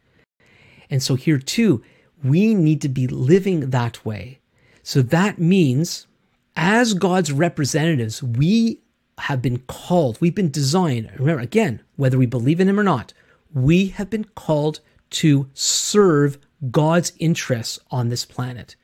[0.89, 1.83] And so here too,
[2.23, 4.39] we need to be living that way.
[4.83, 6.07] So that means,
[6.55, 8.82] as God's representatives, we
[9.19, 11.11] have been called, we've been designed.
[11.17, 13.13] Remember, again, whether we believe in Him or not,
[13.53, 14.79] we have been called
[15.11, 16.37] to serve
[16.71, 18.75] God's interests on this planet.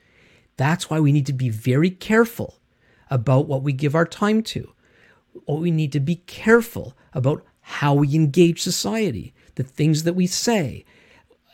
[0.58, 2.60] That's why we need to be very careful
[3.10, 4.74] about what we give our time to.
[5.48, 10.86] We need to be careful about how we engage society, the things that we say,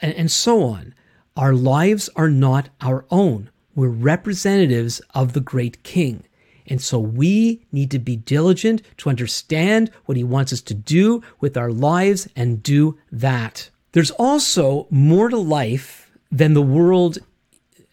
[0.01, 0.93] and, and so on.
[1.37, 3.49] Our lives are not our own.
[3.75, 6.25] We're representatives of the great king.
[6.67, 11.21] And so we need to be diligent to understand what he wants us to do
[11.39, 13.69] with our lives and do that.
[13.91, 17.19] There's also more to life than the world,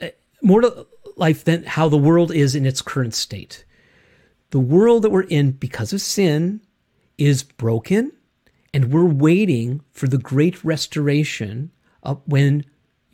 [0.00, 0.10] eh,
[0.42, 3.64] more to life than how the world is in its current state.
[4.50, 6.60] The world that we're in because of sin
[7.18, 8.12] is broken,
[8.74, 11.70] and we're waiting for the great restoration
[12.24, 12.64] when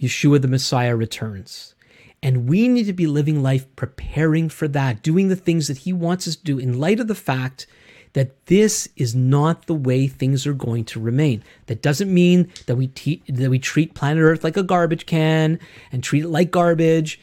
[0.01, 1.75] Yeshua the Messiah returns.
[2.22, 5.92] And we need to be living life preparing for that, doing the things that He
[5.92, 7.66] wants us to do in light of the fact
[8.14, 11.42] that this is not the way things are going to remain.
[11.66, 15.61] That doesn't mean that we te- that we treat planet Earth like a garbage can
[15.92, 17.20] and treat it like garbage.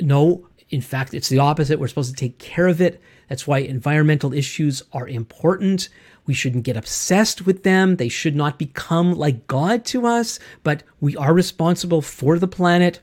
[0.00, 1.78] No, in fact, it's the opposite.
[1.78, 3.00] We're supposed to take care of it.
[3.28, 5.88] That's why environmental issues are important.
[6.26, 7.96] We shouldn't get obsessed with them.
[7.96, 13.00] They should not become like God to us, but we are responsible for the planet.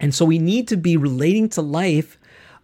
[0.00, 2.18] And so we need to be relating to life,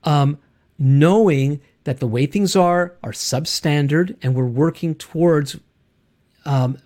[0.05, 0.39] um,
[0.79, 5.57] knowing that the way things are are substandard and we're working towards
[6.45, 6.79] um,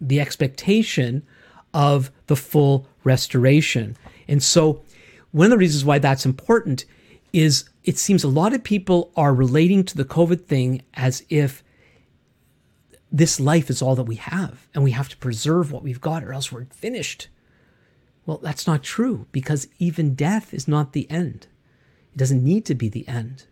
[0.00, 1.22] the expectation
[1.74, 3.96] of the full restoration.
[4.26, 4.82] And so,
[5.30, 6.84] one of the reasons why that's important
[7.32, 11.64] is it seems a lot of people are relating to the COVID thing as if
[13.10, 16.24] this life is all that we have and we have to preserve what we've got
[16.24, 17.28] or else we're finished.
[18.24, 21.46] Well, that's not true because even death is not the end.
[22.14, 23.46] It doesn't need to be the end.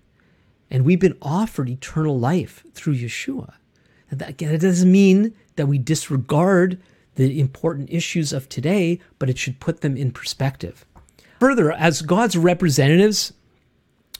[0.70, 3.54] And we've been offered eternal life through Yeshua.
[4.10, 6.80] And that, again, it doesn't mean that we disregard
[7.16, 10.84] the important issues of today, but it should put them in perspective.
[11.40, 13.32] Further, as God's representatives,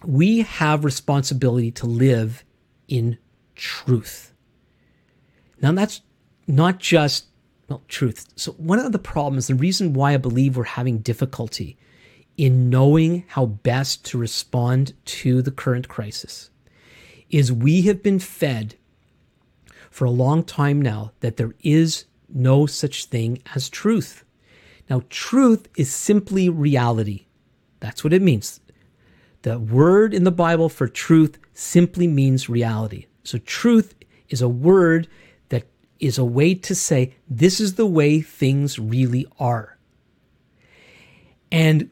[0.05, 2.45] we have responsibility to live
[2.89, 3.19] in
[3.55, 4.33] truth.
[5.61, 6.01] Now, that's
[6.47, 7.27] not just
[7.71, 8.27] well, truth.
[8.35, 11.79] So, one of the problems, the reason why I believe we're having difficulty
[12.37, 16.51] in knowing how best to respond to the current crisis
[17.31, 18.75] is we have been fed
[19.89, 24.25] for a long time now that there is no such thing as truth.
[24.89, 27.27] Now, truth is simply reality.
[27.79, 28.61] That's what it means.
[29.43, 33.07] The word in the Bible for truth simply means reality.
[33.23, 33.95] So, truth
[34.29, 35.07] is a word
[36.01, 39.79] is a way to say, this is the way things really are.
[41.53, 41.91] And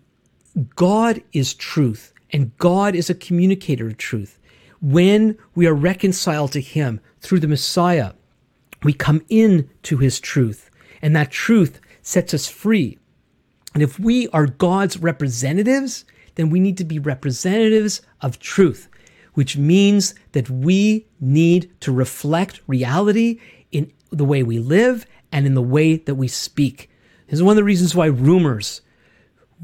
[0.76, 4.38] God is truth, and God is a communicator of truth.
[4.80, 8.12] When we are reconciled to Him through the Messiah,
[8.82, 10.70] we come in to His truth,
[11.02, 12.98] and that truth sets us free.
[13.74, 16.04] And if we are God's representatives,
[16.36, 18.88] then we need to be representatives of truth,
[19.34, 23.40] which means that we need to reflect reality
[24.10, 26.90] the way we live and in the way that we speak.
[27.26, 28.80] This is one of the reasons why rumors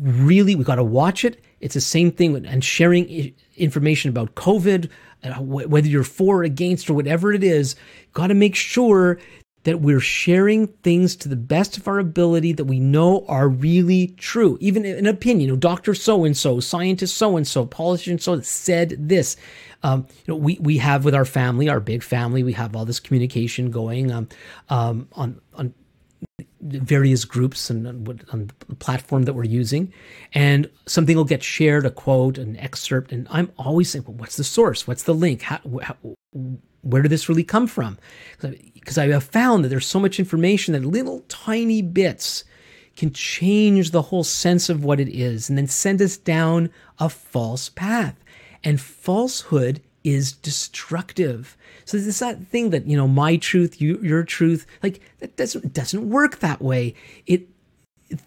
[0.01, 1.42] really, we got to watch it.
[1.61, 4.90] It's the same thing with, and sharing information about COVID,
[5.22, 7.76] uh, whether you're for or against or whatever it is,
[8.12, 9.18] got to make sure
[9.64, 14.08] that we're sharing things to the best of our ability that we know are really
[14.18, 14.56] true.
[14.60, 15.94] Even an opinion, you know, Dr.
[15.94, 19.36] So and so, scientist so and so, politician so said this.
[19.82, 22.86] Um, you know, we, we have with our family, our big family, we have all
[22.86, 24.28] this communication going um,
[24.70, 25.74] um, on, on
[26.60, 29.92] various groups and on the platform that we're using
[30.32, 34.38] and something will get shared a quote an excerpt and i'm always saying well, what's
[34.38, 35.94] the source what's the link how, how,
[36.80, 37.98] where did this really come from
[38.85, 42.45] because i have found that there's so much information that little tiny bits
[42.97, 47.09] can change the whole sense of what it is and then send us down a
[47.09, 48.14] false path
[48.62, 51.57] and falsehood is destructive.
[51.87, 55.72] So there's that thing that, you know, my truth, you, your truth, like that doesn't,
[55.72, 56.95] doesn't work that way.
[57.26, 57.49] It,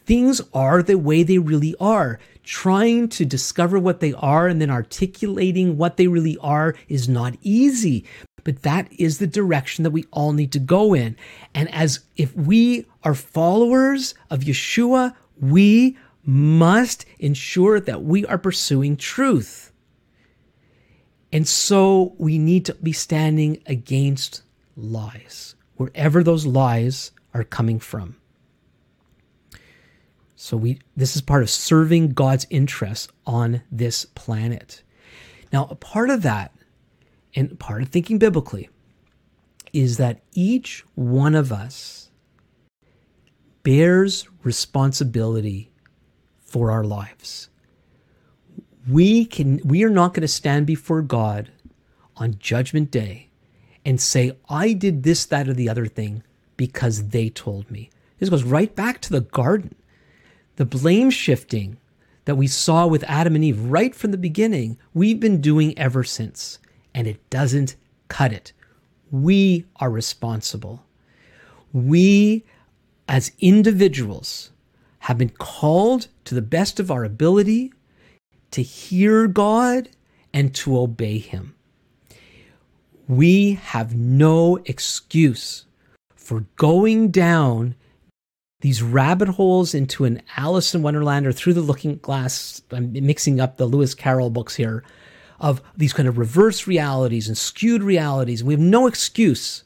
[0.06, 2.20] things are the way they really are.
[2.44, 7.36] Trying to discover what they are and then articulating what they really are is not
[7.42, 8.06] easy.
[8.48, 11.18] But that is the direction that we all need to go in.
[11.54, 18.96] And as if we are followers of Yeshua, we must ensure that we are pursuing
[18.96, 19.74] truth.
[21.34, 24.44] And so we need to be standing against
[24.78, 28.16] lies, wherever those lies are coming from.
[30.38, 34.84] So we this is part of serving God's interests on this planet.
[35.52, 36.54] Now, a part of that
[37.38, 38.68] and part of thinking biblically
[39.72, 42.12] is that each one of us
[43.64, 45.72] bears responsibility
[46.42, 47.50] for our lives
[48.90, 51.52] we can we are not going to stand before God
[52.16, 53.30] on judgment day
[53.86, 56.24] and say I did this that or the other thing
[56.56, 57.90] because they told me.
[58.20, 59.76] This goes right back to the garden.
[60.56, 61.78] The blame shifting
[62.26, 66.04] that we saw with Adam and Eve right from the beginning, we've been doing ever
[66.04, 66.60] since,
[66.98, 67.76] and it doesn't
[68.08, 68.54] cut it.
[69.12, 70.84] We are responsible.
[71.72, 72.44] We,
[73.08, 74.50] as individuals,
[75.02, 77.72] have been called to the best of our ability
[78.50, 79.90] to hear God
[80.34, 81.54] and to obey Him.
[83.08, 85.66] We have no excuse
[86.16, 87.76] for going down
[88.62, 92.64] these rabbit holes into an Alice in Wonderland or through the looking glass.
[92.72, 94.84] I'm mixing up the Lewis Carroll books here
[95.40, 98.44] of these kind of reverse realities and skewed realities.
[98.44, 99.64] We have no excuse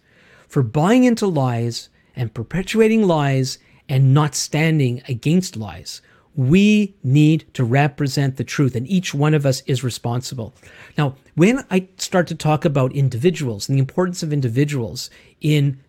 [0.47, 3.57] for buying into lies and perpetuating lies
[3.87, 6.01] and not standing against lies.
[6.35, 10.53] We need to represent the truth, and each one of us is responsible.
[10.97, 15.09] Now, when I start to talk about individuals and the importance of individuals
[15.41, 15.81] in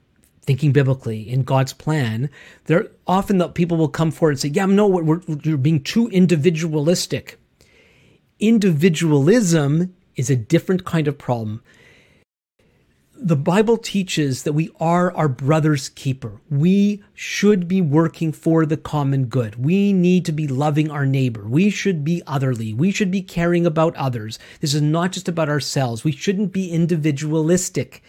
[0.45, 2.29] thinking biblically in God's plan,
[2.65, 5.83] there often the people will come forward and say, "Yeah, no, we're, we're, you're being
[5.83, 7.39] too individualistic."
[8.43, 11.63] Individualism is a different kind of problem
[13.25, 16.41] the Bible teaches that we are our brother's keeper.
[16.51, 19.55] We should be working for the common good.
[19.55, 21.47] We need to be loving our neighbor.
[21.47, 22.75] We should be otherly.
[22.75, 24.41] We should be caring about others.
[24.59, 26.03] This is not just about ourselves.
[26.03, 28.03] We shouldn't be individualistic,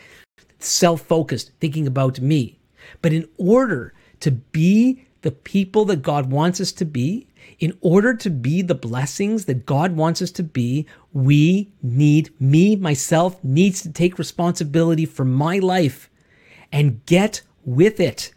[0.58, 2.58] self focused, thinking about me.
[3.04, 7.28] But in order to be the people that God wants us to be,
[7.60, 12.76] in order to be the blessings that God wants us to be, we need, me,
[12.76, 16.10] myself, needs to take responsibility for my life
[16.72, 18.34] and get with it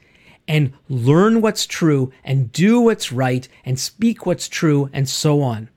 [0.46, 5.68] and learn what's true and do what's right and speak what's true and so on.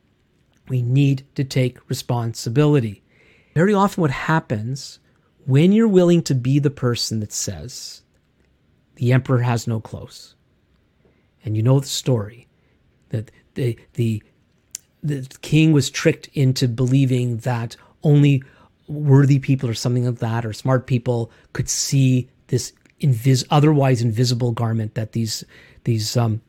[0.67, 3.01] We need to take responsibility.
[3.55, 4.99] Very often, what happens
[5.45, 8.03] when you're willing to be the person that says,
[8.95, 10.35] the emperor has no clothes,
[11.43, 12.48] and you know the story
[13.09, 14.23] that the the
[15.01, 18.43] the king was tricked into believing that only
[18.87, 24.51] worthy people or something like that or smart people could see this invis- otherwise invisible
[24.51, 25.43] garment that these
[25.83, 26.41] these um,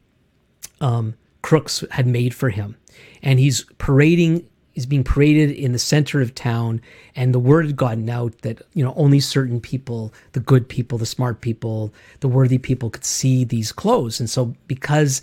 [0.80, 2.76] um, crooks had made for him.
[3.22, 6.80] And he's parading he's being paraded in the center of town
[7.16, 10.96] and the word had gotten out that you know only certain people the good people
[10.96, 14.20] the smart people the worthy people could see these clothes.
[14.20, 15.22] And so because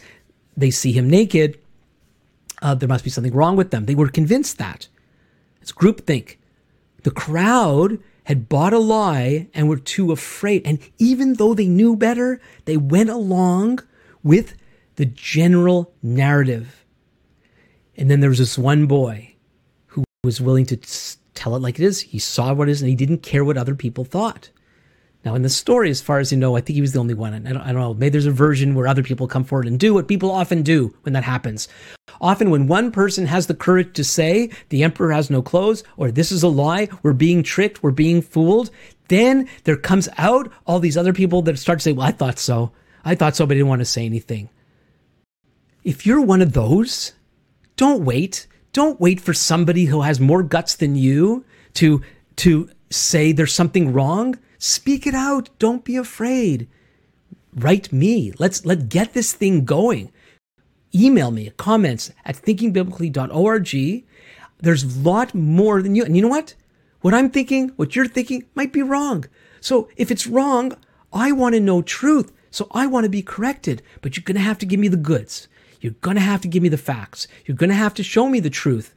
[0.58, 1.58] they see him naked
[2.62, 3.86] uh, there must be something wrong with them.
[3.86, 4.88] They were convinced that.
[5.62, 6.38] It's groupthink.
[7.04, 10.64] The crowd had bought a lie and were too afraid.
[10.66, 13.80] And even though they knew better, they went along
[14.24, 14.56] with
[14.96, 16.84] the general narrative.
[17.96, 19.36] And then there was this one boy
[19.88, 20.78] who was willing to
[21.34, 22.02] tell it like it is.
[22.02, 24.50] He saw what it is and he didn't care what other people thought.
[25.26, 27.14] Now, in the story, as far as you know, I think he was the only
[27.14, 27.34] one.
[27.34, 27.94] I don't, I don't know.
[27.94, 30.96] Maybe there's a version where other people come forward and do what people often do
[31.02, 31.68] when that happens.
[32.22, 36.12] Often, when one person has the courage to say, the emperor has no clothes, or
[36.12, 38.70] this is a lie, we're being tricked, we're being fooled,
[39.10, 42.40] then there comes out all these other people that start to say, well, I thought
[42.40, 42.72] so.
[43.04, 44.50] I thought so, but I didn't want to say anything.
[45.84, 47.14] If you're one of those,
[47.76, 48.48] don't wait.
[48.74, 51.46] Don't wait for somebody who has more guts than you
[51.76, 52.02] to,
[52.38, 55.50] to say there's something wrong Speak it out.
[55.60, 56.68] Don't be afraid.
[57.54, 58.34] Write me.
[58.40, 60.12] Let's let get this thing going.
[60.94, 64.04] Email me comments at thinkingbiblically.org.
[64.60, 66.04] There's a lot more than you.
[66.04, 66.56] And you know what?
[67.02, 69.26] What I'm thinking, what you're thinking might be wrong.
[69.62, 70.74] So if it's wrong,
[71.14, 72.32] I want to know truth.
[72.50, 73.84] So I want to be corrected.
[74.02, 75.48] But you're going to have to give me the goods.
[75.80, 77.28] You're going to have to give me the facts.
[77.46, 78.96] You're going to have to show me the truth.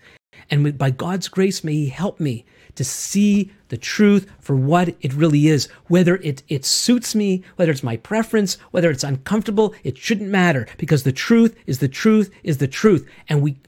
[0.50, 2.46] And by God's grace, may He help me
[2.80, 5.66] to see the truth for what it really is.
[5.88, 10.66] Whether it, it suits me, whether it's my preference, whether it's uncomfortable, it shouldn't matter
[10.78, 13.06] because the truth is the truth is the truth.
[13.28, 13.58] And we,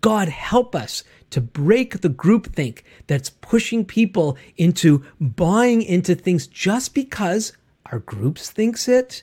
[0.00, 6.94] God help us to break the groupthink that's pushing people into buying into things just
[6.94, 7.52] because
[7.92, 9.22] our groups thinks it.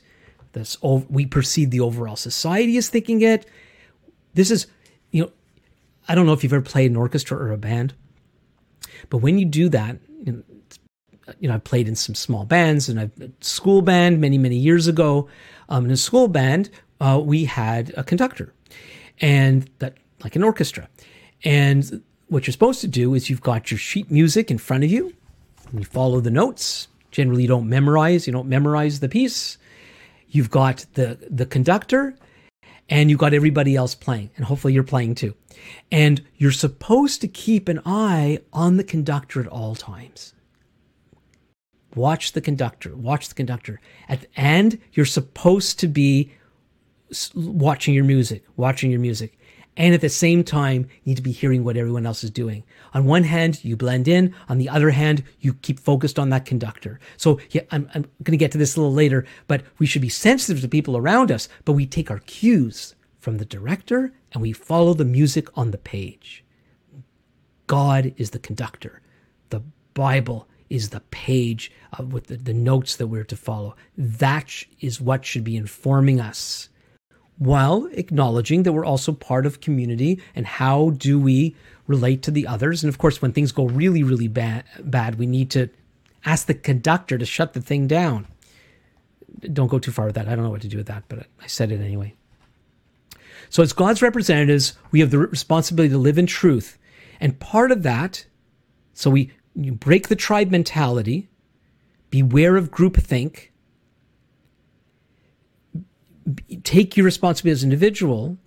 [0.52, 3.44] This we perceive the overall society is thinking it.
[4.32, 4.66] This is,
[5.10, 5.32] you know,
[6.08, 7.92] I don't know if you've ever played an orchestra or a band,
[9.10, 9.96] but when you do that,
[11.38, 14.86] you know, I played in some small bands and I've school band many, many years
[14.86, 15.28] ago.
[15.68, 18.52] Um, in a school band, uh, we had a conductor
[19.20, 20.88] and that like an orchestra.
[21.44, 24.90] And what you're supposed to do is you've got your sheet music in front of
[24.90, 25.14] you
[25.70, 26.88] and you follow the notes.
[27.10, 29.58] Generally, you don't memorize, you don't memorize the piece.
[30.28, 32.16] You've got the, the conductor
[32.88, 35.34] and you've got everybody else playing, and hopefully you're playing too.
[35.90, 40.34] And you're supposed to keep an eye on the conductor at all times.
[41.94, 43.80] Watch the conductor, watch the conductor.
[44.08, 46.32] At the end, you're supposed to be
[47.34, 49.38] watching your music, watching your music.
[49.76, 52.62] And at the same time, need to be hearing what everyone else is doing.
[52.92, 54.34] On one hand, you blend in.
[54.48, 57.00] On the other hand, you keep focused on that conductor.
[57.16, 60.02] So yeah, I'm, I'm going to get to this a little later, but we should
[60.02, 64.42] be sensitive to people around us, but we take our cues from the director and
[64.42, 66.44] we follow the music on the page.
[67.66, 69.00] God is the conductor.
[69.50, 69.62] The
[69.94, 71.72] Bible is the page
[72.10, 73.74] with the, the notes that we're to follow.
[73.96, 76.68] That is what should be informing us
[77.38, 81.56] while acknowledging that we're also part of community and how do we
[81.86, 82.82] relate to the others.
[82.82, 85.68] And of course, when things go really, really bad, bad, we need to
[86.24, 88.26] ask the conductor to shut the thing down.
[89.40, 90.28] Don't go too far with that.
[90.28, 92.14] I don't know what to do with that, but I said it anyway.
[93.50, 96.78] So, as God's representatives, we have the responsibility to live in truth.
[97.20, 98.24] And part of that,
[98.94, 101.28] so we break the tribe mentality,
[102.10, 103.48] beware of groupthink,
[106.62, 108.38] take your responsibility as an individual,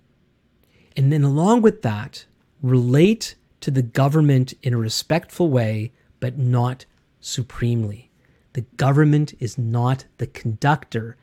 [0.96, 2.24] and then along with that,
[2.62, 6.84] relate to the government in a respectful way, but not
[7.20, 8.10] supremely.
[8.54, 11.16] The government is not the conductor.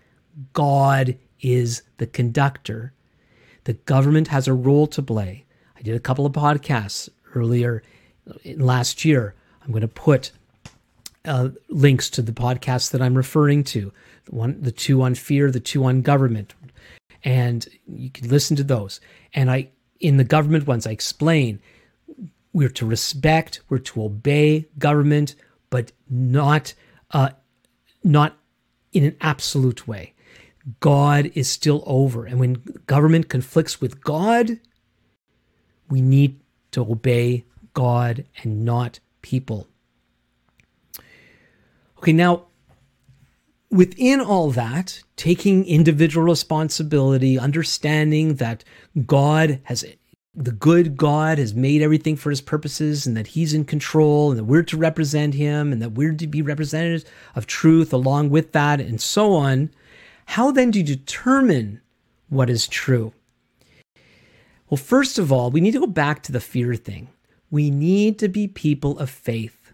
[0.53, 2.93] God is the conductor.
[3.65, 5.45] The government has a role to play.
[5.77, 7.83] I did a couple of podcasts earlier
[8.43, 9.35] in last year.
[9.61, 10.31] I'm going to put
[11.25, 13.91] uh, links to the podcasts that I'm referring to.
[14.25, 16.53] The one, the two on fear, the two on government,
[17.23, 18.99] and you can listen to those.
[19.33, 19.69] And I,
[19.99, 21.59] in the government ones, I explain
[22.53, 25.35] we're to respect, we're to obey government,
[25.69, 26.73] but not,
[27.11, 27.29] uh,
[28.03, 28.37] not
[28.93, 30.13] in an absolute way.
[30.79, 34.59] God is still over, and when government conflicts with God,
[35.89, 36.39] we need
[36.71, 39.67] to obey God and not people.
[42.05, 42.43] Okay, now
[43.71, 48.63] within all that, taking individual responsibility, understanding that
[49.07, 49.83] God has
[50.35, 54.37] the good God has made everything for his purposes and that he's in control and
[54.37, 58.51] that we're to represent him and that we're to be representatives of truth along with
[58.51, 59.71] that and so on.
[60.27, 61.81] How then do you determine
[62.29, 63.13] what is true?
[64.69, 67.07] Well, first of all, we need to go back to the fear thing.
[67.49, 69.64] We need to be people of faith.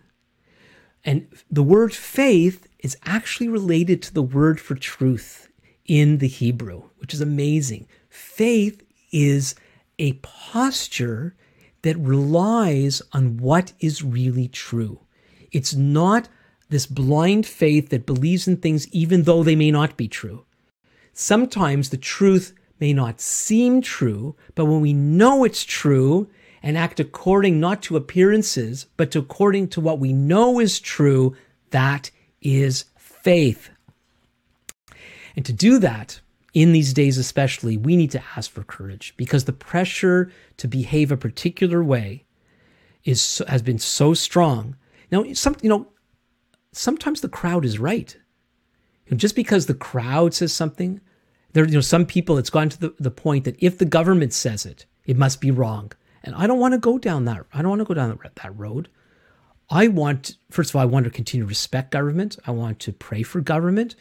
[1.03, 5.49] And the word faith is actually related to the word for truth
[5.85, 7.87] in the Hebrew, which is amazing.
[8.09, 9.55] Faith is
[9.97, 11.35] a posture
[11.81, 14.99] that relies on what is really true.
[15.51, 16.29] It's not
[16.69, 20.45] this blind faith that believes in things even though they may not be true.
[21.13, 26.29] Sometimes the truth may not seem true, but when we know it's true
[26.63, 31.35] and act according not to appearances, but according to what we know is true,
[31.71, 33.69] that is faith.
[35.35, 36.19] And to do that,
[36.53, 41.11] in these days especially, we need to ask for courage because the pressure to behave
[41.11, 42.25] a particular way
[43.03, 44.75] is has been so strong.
[45.11, 45.87] Now, some you know,
[46.71, 48.15] sometimes the crowd is right.
[49.05, 50.99] You know, just because the crowd says something,
[51.53, 54.33] there you know some people it's gone to the, the point that if the government
[54.33, 55.93] says it, it must be wrong.
[56.23, 57.45] And I don't want to go down that.
[57.53, 58.89] I don't want to go down that, road.
[59.69, 62.37] I want, first of all, I want to continue to respect government.
[62.45, 63.95] I want to pray for government.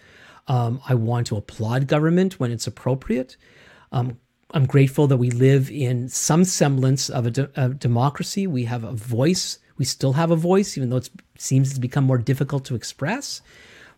[0.48, 3.36] Um, I want to applaud government when it's appropriate.
[3.92, 4.18] Um,
[4.52, 8.48] I'm grateful that we live in some semblance of a, de- a, democracy.
[8.48, 9.58] We have a voice.
[9.78, 13.42] We still have a voice, even though it seems to become more difficult to express.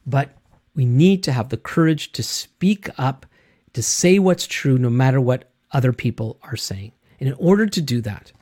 [0.06, 0.36] But
[0.74, 3.24] we need to have the courage to speak up,
[3.72, 6.92] to say what's true, no matter what other people are saying.
[7.22, 8.32] And in order to do that,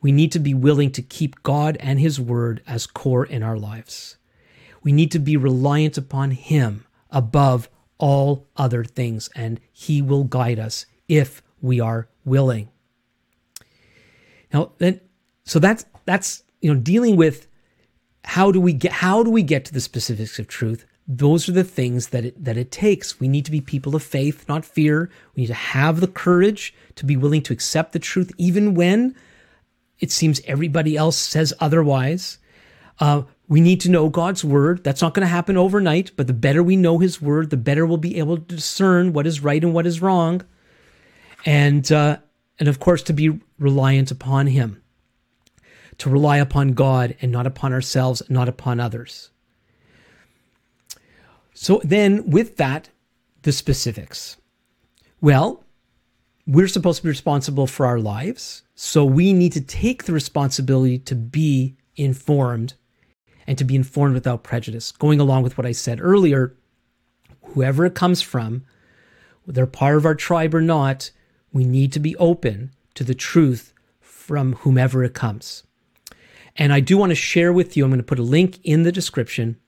[0.00, 3.58] we need to be willing to keep God and His Word as core in our
[3.58, 4.18] lives.
[4.84, 10.60] We need to be reliant upon Him above all other things, and He will guide
[10.60, 12.68] us if we are willing.
[14.52, 15.00] Now, then,
[15.42, 17.48] so that's that's you know dealing with
[18.22, 20.86] how do we get how do we get to the specifics of truth?
[21.06, 23.20] Those are the things that it, that it takes.
[23.20, 25.10] We need to be people of faith, not fear.
[25.34, 29.14] We need to have the courage to be willing to accept the truth, even when
[30.00, 32.38] it seems everybody else says otherwise.
[33.00, 34.82] Uh, we need to know God's word.
[34.82, 37.84] That's not going to happen overnight, but the better we know his word, the better
[37.84, 40.42] we'll be able to discern what is right and what is wrong.
[41.44, 42.18] And, uh,
[42.58, 44.82] and of course, to be reliant upon him,
[45.98, 49.30] to rely upon God and not upon ourselves, not upon others.
[51.54, 52.90] So then, with that,
[53.42, 54.36] the specifics.
[55.20, 55.64] Well,
[56.46, 58.62] we're supposed to be responsible for our lives.
[58.74, 62.74] So we need to take the responsibility to be informed
[63.46, 64.92] and to be informed without prejudice.
[64.92, 66.56] Going along with what I said earlier,
[67.42, 68.64] whoever it comes from,
[69.44, 71.10] whether part of our tribe or not,
[71.52, 75.62] we need to be open to the truth from whomever it comes.
[76.56, 78.82] And I do want to share with you, I'm going to put a link in
[78.82, 79.58] the description,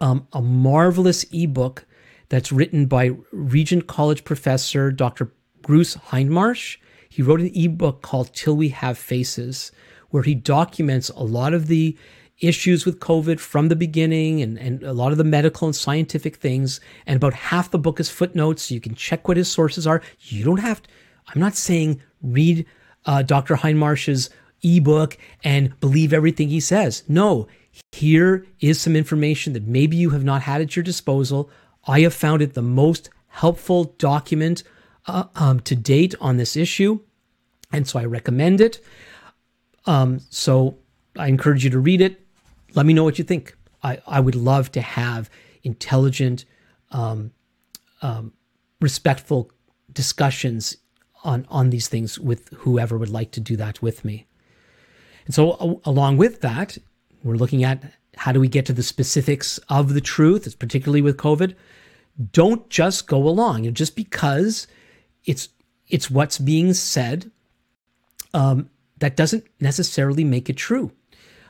[0.00, 1.86] um, a marvelous ebook
[2.28, 5.32] that's written by Regent College professor Dr.
[5.62, 6.78] Bruce Hindmarsh.
[7.08, 9.72] He wrote an ebook called Till We Have Faces,
[10.10, 11.96] where he documents a lot of the
[12.38, 16.36] issues with COVID from the beginning and, and a lot of the medical and scientific
[16.36, 16.80] things.
[17.06, 18.62] And about half the book is footnotes.
[18.62, 20.02] So you can check what his sources are.
[20.20, 20.88] You don't have to,
[21.28, 22.64] I'm not saying read
[23.04, 23.56] uh, Dr.
[23.56, 24.30] Hindmarsh's
[24.62, 27.02] ebook and believe everything he says.
[27.08, 27.48] No,
[27.92, 31.50] here is some information that maybe you have not had at your disposal.
[31.86, 34.62] I have found it the most helpful document
[35.06, 37.00] uh, um, to date on this issue.
[37.72, 38.82] And so I recommend it.
[39.86, 40.78] Um, so
[41.16, 42.20] I encourage you to read it.
[42.74, 43.56] Let me know what you think.
[43.82, 45.30] I, I would love to have
[45.62, 46.44] intelligent,
[46.90, 47.32] um,
[48.02, 48.32] um,
[48.80, 49.50] respectful
[49.92, 50.76] discussions
[51.24, 54.26] on, on these things with whoever would like to do that with me.
[55.26, 56.78] And so, along with that,
[57.22, 57.82] we're looking at
[58.16, 61.54] how do we get to the specifics of the truth, particularly with COVID.
[62.32, 63.64] Don't just go along.
[63.64, 64.66] You know, just because
[65.24, 65.48] it's
[65.88, 67.30] it's what's being said,
[68.34, 70.92] um, that doesn't necessarily make it true.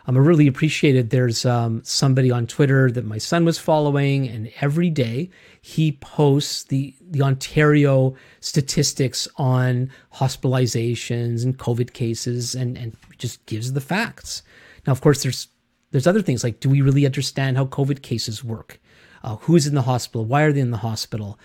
[0.07, 4.51] Um, I really appreciated there's um, somebody on Twitter that my son was following, and
[4.61, 12.97] every day he posts the the Ontario statistics on hospitalizations and COVID cases, and and
[13.19, 14.43] just gives the facts.
[14.87, 15.49] Now, of course, there's
[15.91, 18.81] there's other things like do we really understand how COVID cases work?
[19.23, 20.25] Uh, who's in the hospital?
[20.25, 21.39] Why are they in the hospital?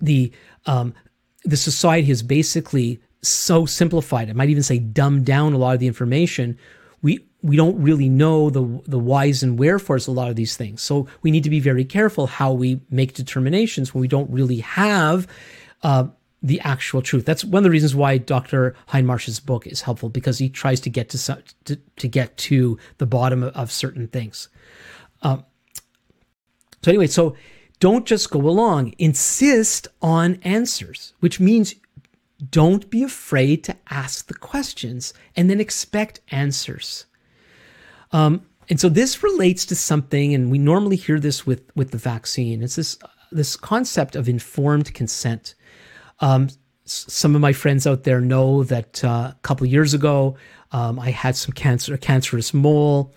[0.00, 0.32] The
[0.66, 0.94] um,
[1.44, 4.30] the society has basically so simplified.
[4.30, 6.58] I might even say dumbed down a lot of the information.
[7.02, 10.82] We we don't really know the the whys and wherefores a lot of these things.
[10.82, 14.58] So we need to be very careful how we make determinations when we don't really
[14.58, 15.26] have
[15.82, 16.08] uh,
[16.42, 17.24] the actual truth.
[17.24, 18.74] That's one of the reasons why Dr.
[18.88, 23.06] Hindmarsh's book is helpful because he tries to get to to, to get to the
[23.06, 24.48] bottom of, of certain things.
[25.22, 25.44] Um,
[26.82, 27.36] so anyway, so
[27.78, 28.94] don't just go along.
[28.98, 31.74] Insist on answers, which means
[32.50, 37.04] don't be afraid to ask the questions and then expect answers.
[38.12, 41.98] Um, and so this relates to something, and we normally hear this with with the
[41.98, 42.62] vaccine.
[42.62, 42.98] It's this
[43.32, 45.54] this concept of informed consent.
[46.20, 46.48] Um,
[46.84, 50.36] some of my friends out there know that uh, a couple years ago
[50.72, 53.14] um, I had some cancer, a cancerous mole,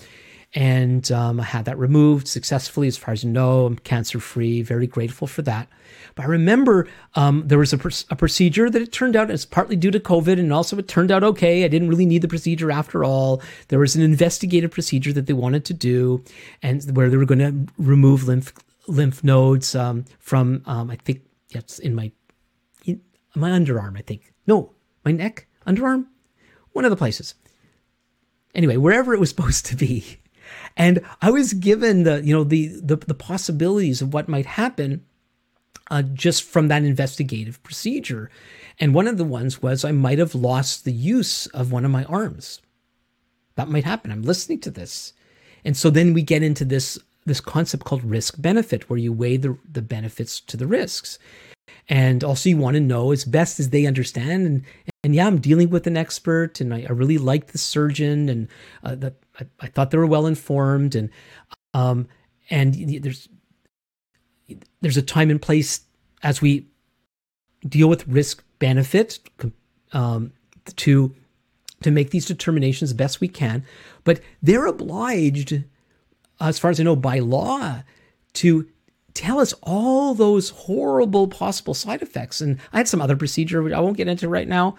[0.56, 2.88] and um, I had that removed successfully.
[2.88, 4.62] As far as you know, I'm cancer free.
[4.62, 5.68] Very grateful for that.
[6.16, 9.46] But I remember um, there was a, pr- a, procedure that it turned out it's
[9.46, 11.64] partly due to COVID, and also it turned out okay.
[11.64, 13.42] I didn't really need the procedure after all.
[13.70, 16.24] There was an investigative procedure that they wanted to do,
[16.62, 18.54] and where they were going to remove lymph
[18.88, 22.12] lymph nodes um, from um, I think it's in my
[23.36, 23.98] my underarm.
[23.98, 24.74] I think no,
[25.06, 26.08] my neck, underarm,
[26.72, 27.36] one of the places.
[28.56, 30.20] Anyway, wherever it was supposed to be.
[30.76, 35.06] And I was given the, you know, the the, the possibilities of what might happen
[35.90, 38.30] uh, just from that investigative procedure.
[38.80, 41.92] And one of the ones was I might have lost the use of one of
[41.92, 42.62] my arms.
[43.56, 44.12] That might happen.
[44.12, 45.14] I'm listening to this.
[45.64, 49.38] And so then we get into this this concept called risk benefit, where you weigh
[49.38, 51.18] the, the benefits to the risks.
[51.90, 54.46] And also, you want to know as best as they understand.
[54.46, 54.64] And,
[55.04, 58.48] and yeah, I'm dealing with an expert, and I, I really liked the surgeon, and
[58.84, 60.96] uh, that I, I, thought they were well informed.
[60.96, 61.10] And
[61.74, 62.08] um,
[62.50, 63.28] and there's
[64.82, 65.82] there's a time and place
[66.22, 66.68] as we
[67.68, 69.20] deal with risk benefit
[69.92, 70.32] um,
[70.78, 71.14] to
[71.82, 73.66] to make these determinations the best we can.
[74.04, 75.64] But they're obliged,
[76.40, 77.84] as far as I know, by law,
[78.34, 78.68] to
[79.14, 82.42] tell us all those horrible possible side effects.
[82.42, 84.76] And I had some other procedure, which I won't get into right now,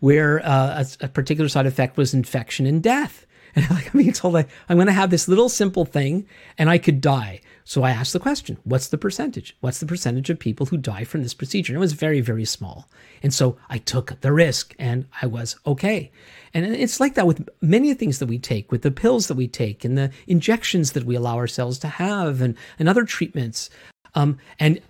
[0.00, 3.26] where uh, a, a, particular side effect was infection and death.
[3.54, 6.26] And like I'm being told like I'm going to have this little simple thing,
[6.58, 7.40] and I could die.
[7.68, 9.54] So I asked the question, what's the percentage?
[9.60, 11.74] What's the percentage of people who die from this procedure?
[11.74, 12.88] And it was very, very small.
[13.22, 16.10] And so I took the risk and I was okay.
[16.54, 19.48] And it's like that with many things that we take, with the pills that we
[19.48, 23.68] take and the injections that we allow ourselves to have and, and other treatments.
[24.14, 24.80] Um, and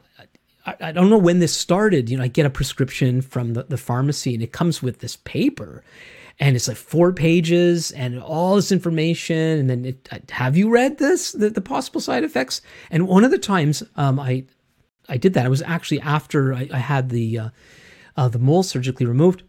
[0.64, 2.09] I, I don't know when this started.
[2.09, 5.16] You know, I get a prescription from the, the pharmacy and it comes with this
[5.16, 5.82] paper
[6.41, 10.70] and it's like four pages and all this information and then it, uh, have you
[10.70, 12.62] read this the, the, possible side effects?
[12.91, 14.45] And one of the times um, i
[15.09, 17.49] i did that it was actually after i, I had the uh,
[18.16, 19.43] uh, the mole surgically removed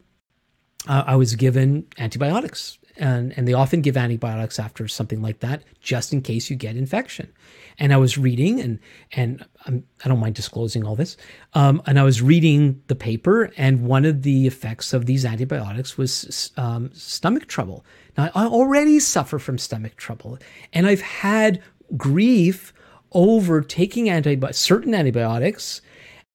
[0.88, 5.64] uh, i was given antibiotics and and they often give antibiotics after something like that
[5.82, 7.32] just in case you get infection
[7.80, 8.80] and i was reading and
[9.14, 11.18] and I'm, i do not mind disclosing all this
[11.54, 15.98] um, and i was reading the paper and one of the effects of these antibiotics
[15.98, 17.86] was um, stomach trouble.
[18.18, 20.38] Now i already suffer from stomach trouble
[20.74, 21.62] and i've had
[21.98, 22.74] grief
[23.12, 25.82] over taking antibi- certain antibiotics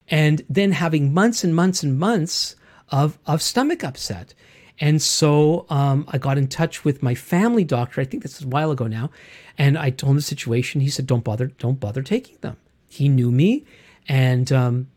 [0.08, 2.56] and then having months and months and months
[2.90, 4.34] of, of stomach upset
[4.80, 8.00] and so um, I got in touch with my family doctor.
[8.00, 9.10] I think this is a while ago now,
[9.56, 10.80] and I told him the situation.
[10.80, 12.56] He said, "Don't bother, don't bother taking them."
[12.88, 13.64] He knew me,
[14.08, 14.88] and um,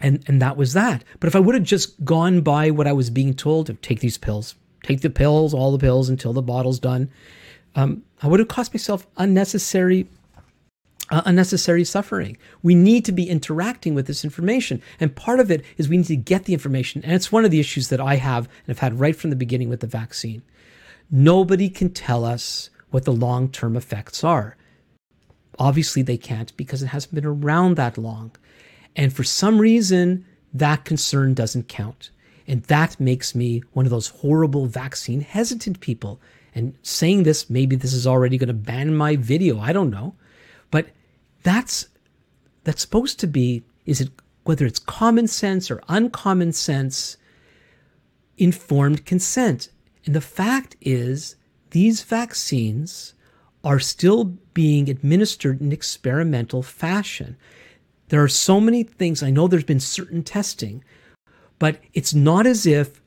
[0.00, 1.04] and and that was that.
[1.20, 4.00] But if I would have just gone by what I was being told, to take
[4.00, 7.10] these pills, take the pills, all the pills until the bottle's done,
[7.74, 10.08] um, I would have cost myself unnecessary
[11.12, 12.38] uh, unnecessary suffering.
[12.62, 14.82] We need to be interacting with this information.
[14.98, 17.04] And part of it is we need to get the information.
[17.04, 19.36] And it's one of the issues that I have and have had right from the
[19.36, 20.42] beginning with the vaccine.
[21.10, 24.56] Nobody can tell us what the long term effects are.
[25.58, 28.32] Obviously, they can't because it hasn't been around that long.
[28.96, 32.10] And for some reason, that concern doesn't count.
[32.48, 36.22] And that makes me one of those horrible vaccine hesitant people.
[36.54, 39.60] And saying this, maybe this is already going to ban my video.
[39.60, 40.14] I don't know.
[41.42, 41.88] That's
[42.64, 44.10] that's supposed to be is it
[44.44, 47.16] whether it's common sense or uncommon sense
[48.38, 49.68] informed consent.
[50.04, 51.36] And the fact is
[51.70, 53.14] these vaccines
[53.64, 54.24] are still
[54.54, 57.36] being administered in experimental fashion.
[58.08, 60.84] There are so many things i know there's been certain testing
[61.58, 63.00] but it's not as if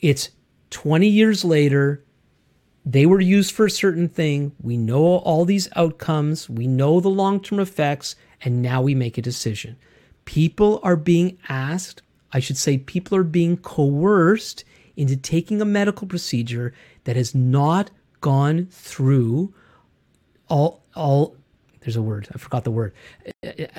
[0.00, 0.28] it's
[0.70, 2.04] 20 years later
[2.84, 4.52] they were used for a certain thing.
[4.60, 9.18] We know all these outcomes, we know the long term effects, and now we make
[9.18, 9.76] a decision.
[10.24, 12.02] People are being asked,
[12.32, 14.64] I should say, people are being coerced
[14.96, 16.74] into taking a medical procedure
[17.04, 19.52] that has not gone through
[20.48, 21.36] all, all,
[21.80, 22.92] there's a word, I forgot the word,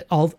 [0.09, 0.33] all,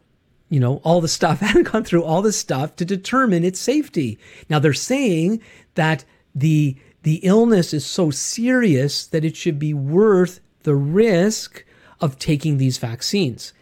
[0.48, 4.18] you know, all the stuff, haven't gone through all the stuff to determine its safety.
[4.48, 5.42] Now they're saying
[5.74, 6.04] that
[6.34, 11.64] the the illness is so serious that it should be worth the risk
[12.00, 13.52] of taking these vaccines.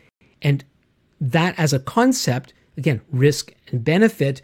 [0.40, 0.64] And
[1.20, 4.42] that, as a concept, again, risk and benefit,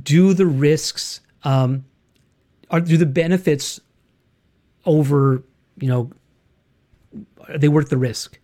[0.00, 1.84] do the risks, um,
[2.70, 3.80] are do the benefits
[4.84, 5.44] over,
[5.78, 6.10] you know,
[7.48, 8.38] are they worth the risk?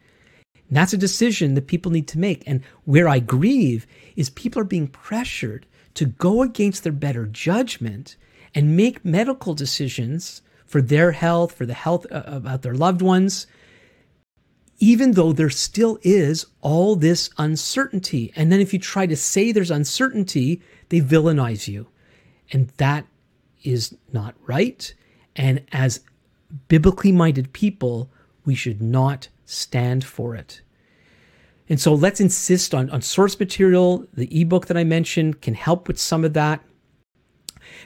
[0.68, 2.44] And that's a decision that people need to make.
[2.46, 8.16] And where I grieve is people are being pressured to go against their better judgment
[8.54, 13.46] and make medical decisions for their health, for the health uh, about their loved ones,
[14.78, 18.32] even though there still is all this uncertainty.
[18.36, 21.88] And then if you try to say there's uncertainty, they villainize you.
[22.52, 23.06] And that
[23.64, 24.94] is not right.
[25.36, 26.00] And as
[26.68, 28.10] biblically minded people,
[28.44, 30.60] we should not stand for it.
[31.68, 34.06] And so let's insist on, on source material.
[34.14, 36.62] The ebook that I mentioned can help with some of that.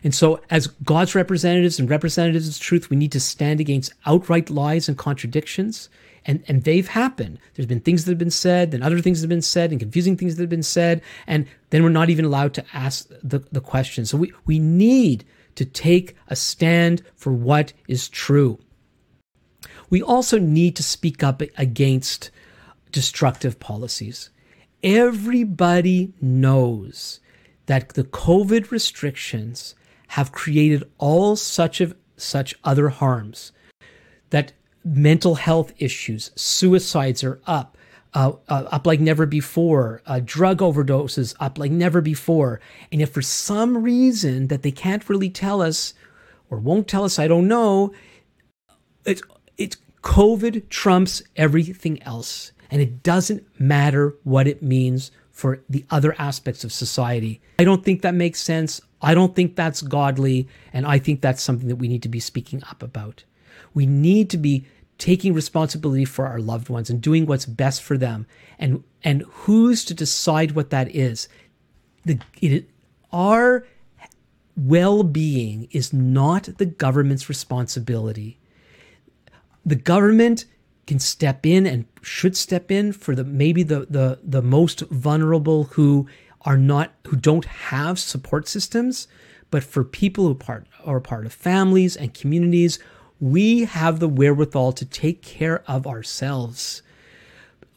[0.04, 4.50] And so, as God's representatives and representatives of truth, we need to stand against outright
[4.50, 5.88] lies and contradictions.
[6.24, 7.38] And, and they've happened.
[7.54, 9.80] There's been things that have been said, then other things that have been said, and
[9.80, 11.02] confusing things that have been said.
[11.26, 14.06] And then we're not even allowed to ask the, the question.
[14.06, 15.24] So we, we need
[15.56, 18.58] to take a stand for what is true.
[19.90, 22.30] We also need to speak up against
[22.92, 24.30] destructive policies.
[24.82, 27.20] Everybody knows
[27.66, 29.74] that the COVID restrictions
[30.12, 33.50] have created all such of such other harms
[34.28, 34.52] that
[34.84, 37.78] mental health issues suicides are up
[38.12, 42.60] uh, uh, up like never before uh, drug overdoses up like never before
[42.92, 45.94] and if for some reason that they can't really tell us
[46.50, 47.90] or won't tell us i don't know
[49.06, 49.22] it's
[49.56, 56.14] it's covid trumps everything else and it doesn't matter what it means for the other
[56.18, 57.40] aspects of society.
[57.58, 58.80] I don't think that makes sense.
[59.02, 60.48] I don't think that's godly.
[60.72, 63.24] And I think that's something that we need to be speaking up about.
[63.74, 64.66] We need to be
[64.98, 68.26] taking responsibility for our loved ones and doing what's best for them.
[68.58, 71.28] And, and who's to decide what that is?
[72.04, 72.68] The, it,
[73.12, 73.66] our
[74.56, 78.38] well being is not the government's responsibility.
[79.64, 80.44] The government
[80.86, 85.64] can step in and should step in for the maybe the the the most vulnerable
[85.64, 86.08] who
[86.44, 89.06] are not who don't have support systems
[89.50, 92.78] but for people who part are part of families and communities
[93.20, 96.82] we have the wherewithal to take care of ourselves.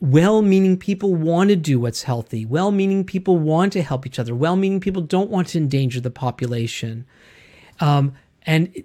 [0.01, 2.47] Well-meaning people want to do what's healthy.
[2.47, 4.33] Well-meaning people want to help each other.
[4.33, 7.05] Well-meaning people don't want to endanger the population.
[7.79, 8.83] Um, and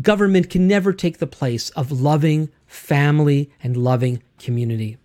[0.00, 4.98] government can never take the place of loving family, and loving community.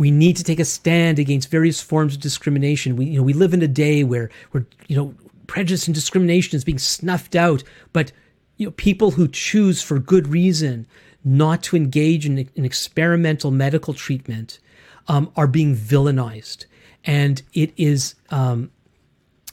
[0.00, 2.96] We need to take a stand against various forms of discrimination.
[2.96, 5.14] We, you know, we live in a day where, where you know,
[5.46, 8.10] prejudice and discrimination is being snuffed out, but
[8.56, 10.86] you know, people who choose for good reason
[11.22, 14.58] not to engage in, in experimental medical treatment
[15.06, 16.64] um, are being villainized,
[17.04, 18.70] and it is um,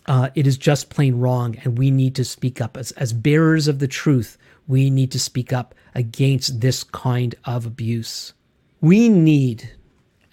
[0.05, 1.57] uh, it is just plain wrong.
[1.65, 5.19] And we need to speak up as as bearers of the truth we need to
[5.19, 8.33] speak up against this kind of abuse.
[8.81, 9.71] We need,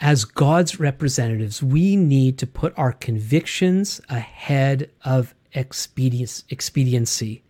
[0.01, 7.43] as God's representatives, we need to put our convictions ahead of expediency.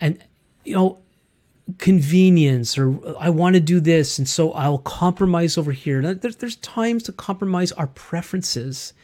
[0.00, 0.22] And,
[0.64, 0.98] you know,
[1.76, 6.14] convenience or I want to do this, and so I'll compromise over here.
[6.14, 8.94] There's, there's times to compromise our preferences,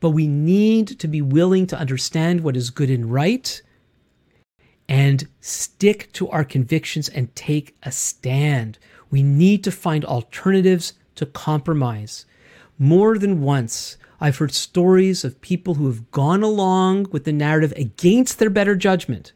[0.00, 3.60] but we need to be willing to understand what is good and right
[4.88, 8.78] and stick to our convictions and take a stand.
[9.10, 12.26] We need to find alternatives to compromise.
[12.78, 17.72] More than once, I've heard stories of people who have gone along with the narrative
[17.76, 19.32] against their better judgment.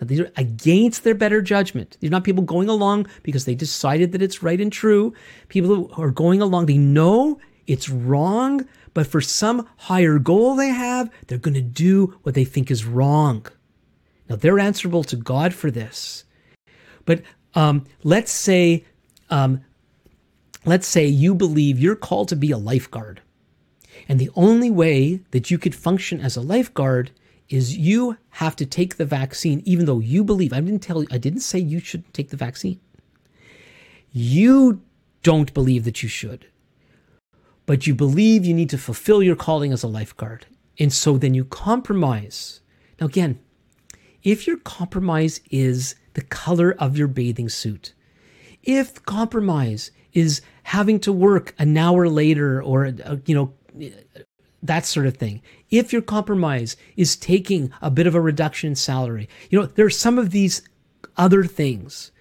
[0.00, 1.98] Now, these are against their better judgment.
[2.00, 5.12] These are not people going along because they decided that it's right and true.
[5.48, 10.68] People who are going along, they know it's wrong, but for some higher goal they
[10.68, 13.46] have, they're going to do what they think is wrong.
[14.28, 16.24] Now, they're answerable to God for this.
[17.04, 17.22] But
[17.54, 18.84] um, let's say,
[19.28, 19.62] um,
[20.64, 23.20] let's say you believe you're called to be a lifeguard.
[24.08, 27.10] And the only way that you could function as a lifeguard
[27.48, 30.52] is you have to take the vaccine, even though you believe.
[30.52, 32.80] I didn't tell you, I didn't say you should take the vaccine.
[34.12, 34.80] You
[35.22, 36.46] don't believe that you should,
[37.66, 40.46] but you believe you need to fulfill your calling as a lifeguard.
[40.78, 42.60] And so then you compromise.
[43.00, 43.40] Now, again,
[44.22, 47.94] if your compromise is the color of your bathing suit,
[48.62, 53.52] if compromise is having to work an hour later or, uh, you know,
[54.62, 55.42] that sort of thing.
[55.68, 59.84] If your compromise is taking a bit of a reduction in salary, you know, there
[59.84, 60.62] are some of these
[61.16, 62.12] other things.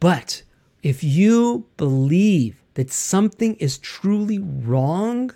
[0.00, 0.44] But
[0.82, 5.32] if you believe that something is truly wrong,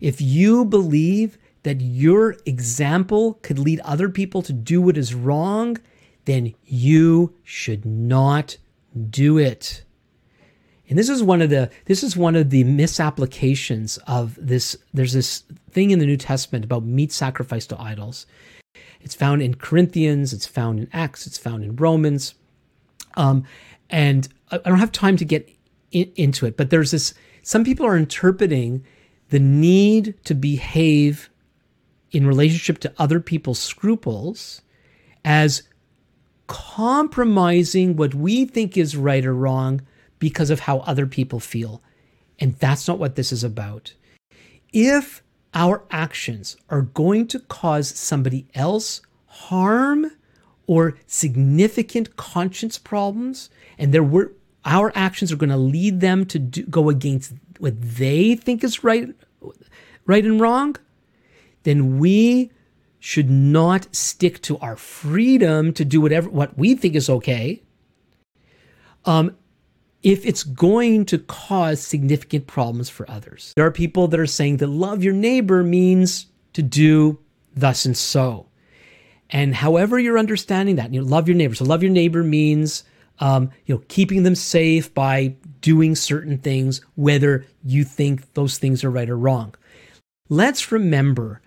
[0.00, 5.78] if you believe that your example could lead other people to do what is wrong,
[6.26, 8.56] then you should not
[9.10, 9.82] do it.
[10.88, 14.76] And this is one of the this is one of the misapplications of this.
[14.94, 18.26] There's this thing in the New Testament about meat sacrifice to idols.
[19.00, 22.34] It's found in Corinthians, it's found in Acts, it's found in Romans.
[23.14, 23.44] Um,
[23.90, 25.48] and I don't have time to get
[25.90, 28.84] in, into it, but there's this some people are interpreting
[29.30, 31.30] the need to behave
[32.12, 34.62] in relationship to other people's scruples
[35.24, 35.62] as
[36.46, 39.80] compromising what we think is right or wrong
[40.18, 41.82] because of how other people feel.
[42.38, 43.94] And that's not what this is about.
[44.72, 45.22] If
[45.54, 50.10] our actions are going to cause somebody else harm
[50.66, 54.32] or significant conscience problems, and there were
[54.64, 58.82] our actions are going to lead them to do, go against what they think is
[58.82, 59.08] right,
[60.06, 60.76] right and wrong,
[61.62, 62.50] then we
[62.98, 67.62] should not stick to our freedom to do whatever what we think is okay.
[69.04, 69.36] Um,
[70.06, 73.52] if it's going to cause significant problems for others.
[73.56, 77.18] There are people that are saying that love your neighbor means to do
[77.56, 78.46] thus and so.
[79.30, 81.56] And however you're understanding that, you know, love your neighbor.
[81.56, 82.84] So love your neighbor means
[83.18, 88.84] um, you know keeping them safe by doing certain things, whether you think those things
[88.84, 89.56] are right or wrong.
[90.28, 91.42] Let's remember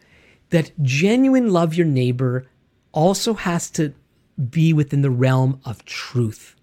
[0.50, 2.46] that genuine love your neighbor
[2.92, 3.94] also has to
[4.50, 6.58] be within the realm of truth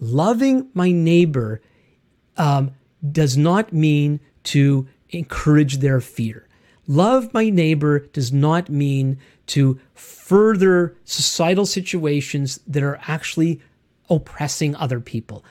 [0.00, 1.60] loving my neighbor
[2.36, 2.72] um,
[3.12, 6.48] does not mean to encourage their fear.
[6.86, 13.60] Love my neighbor does not mean to further societal situations that are actually
[14.08, 15.44] oppressing other people.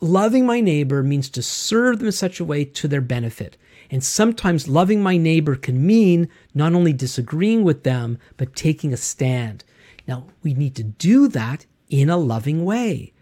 [0.00, 3.56] Loving my neighbor means to serve them in such a way to their benefit.
[3.90, 8.96] And sometimes loving my neighbor can mean not only disagreeing with them, but taking a
[8.96, 9.64] stand.
[10.08, 13.12] Now, we need to do that in a loving way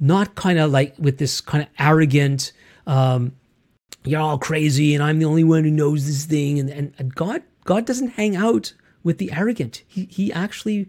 [0.00, 2.52] not kind of like with this kind of arrogant,
[2.86, 3.36] um,
[4.04, 6.58] you're all crazy and I'm the only one who knows this thing.
[6.58, 8.72] And, and, and God, God doesn't hang out
[9.02, 9.82] with the arrogant.
[9.86, 10.88] He, he actually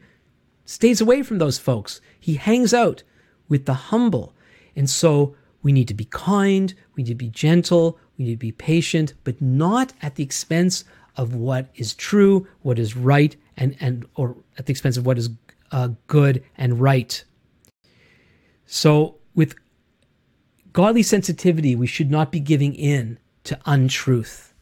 [0.65, 1.99] stays away from those folks.
[2.19, 3.03] He hangs out
[3.49, 4.33] with the humble.
[4.75, 8.37] And so we need to be kind, we need to be gentle, we need to
[8.37, 10.85] be patient, but not at the expense
[11.17, 15.17] of what is true, what is right, and, and or at the expense of what
[15.17, 15.29] is
[15.71, 17.23] uh, good and right.
[18.73, 19.55] So, with
[20.71, 24.53] godly sensitivity, we should not be giving in to untruth.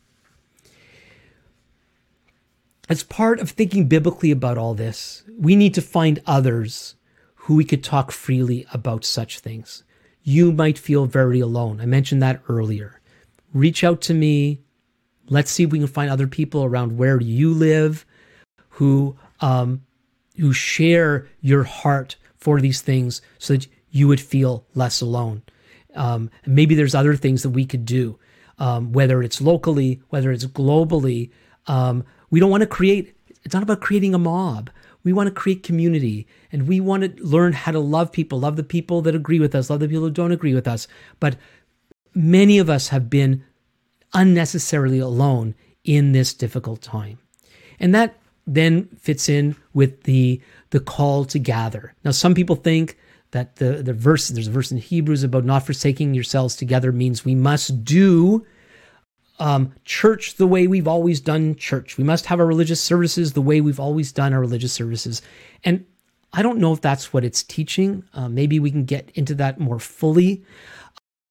[2.90, 6.96] As part of thinking biblically about all this, we need to find others
[7.36, 9.84] who we could talk freely about such things.
[10.24, 11.80] You might feel very alone.
[11.80, 13.00] I mentioned that earlier.
[13.54, 14.64] Reach out to me.
[15.28, 18.08] Let's see if we can find other people around where you live
[18.70, 19.84] who um,
[20.38, 25.44] who share your heart for these things so that you would feel less alone.
[25.96, 28.20] Um, maybe there's other things that we could do,
[28.58, 31.32] um, whether it's locally, whether it's globally.
[31.68, 34.70] Um, we don't want to create, it's not about creating a mob.
[35.04, 38.58] We want to create community and we want to learn how to love people, love
[38.58, 40.88] the people that agree with us, love the people who don't agree with us.
[41.20, 41.38] But
[42.14, 43.44] many of us have been
[44.14, 47.18] unnecessarily alone in this difficult time.
[47.80, 51.94] And that then fits in with the the call to gather.
[52.04, 52.98] Now some people think
[53.32, 57.24] that the, the verse, there's a verse in Hebrews about not forsaking yourselves together means
[57.24, 58.46] we must do
[59.40, 61.98] um, church the way we've always done church.
[61.98, 65.22] We must have our religious services the way we've always done our religious services.
[65.64, 65.86] And
[66.34, 68.04] I don't know if that's what it's teaching.
[68.14, 70.44] Uh, maybe we can get into that more fully.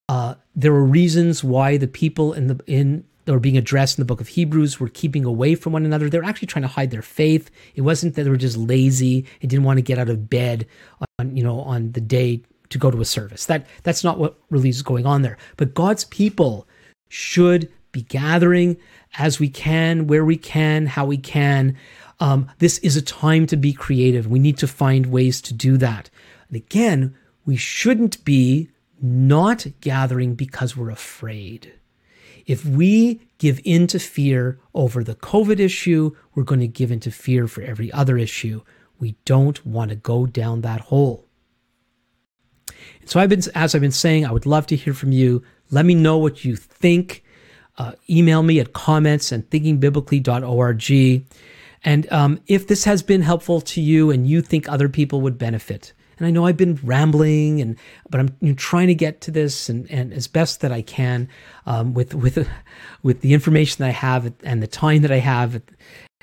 [0.09, 4.01] Uh, there were reasons why the people in the in that were being addressed in
[4.01, 6.09] the book of Hebrews were keeping away from one another.
[6.09, 7.51] They were actually trying to hide their faith.
[7.75, 10.67] It wasn't that they were just lazy and didn't want to get out of bed
[11.19, 13.45] on, you know, on the day to go to a service.
[13.45, 15.37] That that's not what really is going on there.
[15.59, 16.67] But God's people
[17.11, 18.79] should be gathering
[19.19, 21.77] as we can, where we can, how we can.
[22.21, 24.27] Um, this is a time to be creative.
[24.27, 26.09] We need to find ways to do that.
[26.49, 27.15] And again,
[27.45, 28.71] we shouldn't be
[29.03, 31.75] not gathering because we're afraid.
[32.49, 36.99] If we give in to fear over the COVID issue, we're going to give in
[37.01, 38.63] to fear for every other issue.
[38.99, 41.27] We don't want to go down that hole.
[43.03, 45.43] And so I've been, as I've been saying, I would love to hear from you.
[45.71, 47.23] Let me know what you think.
[47.77, 51.25] Uh, email me at comments and thinkingbiblically.org.
[51.85, 55.37] And um, if this has been helpful to you and you think other people would
[55.37, 57.77] benefit, and I know I've been rambling, and
[58.11, 60.83] but I'm you know, trying to get to this and, and as best that I
[60.83, 61.29] can
[61.67, 62.49] um, with with
[63.03, 65.61] with the information that I have and the time that I have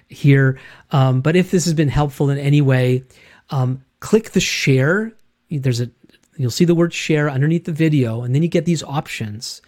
[0.07, 0.59] here.
[0.91, 3.03] Um, but if this has been helpful in any way,
[3.49, 5.13] um, click the share.
[5.49, 5.89] There's a
[6.37, 9.61] You'll see the word share underneath the video, and then you get these options.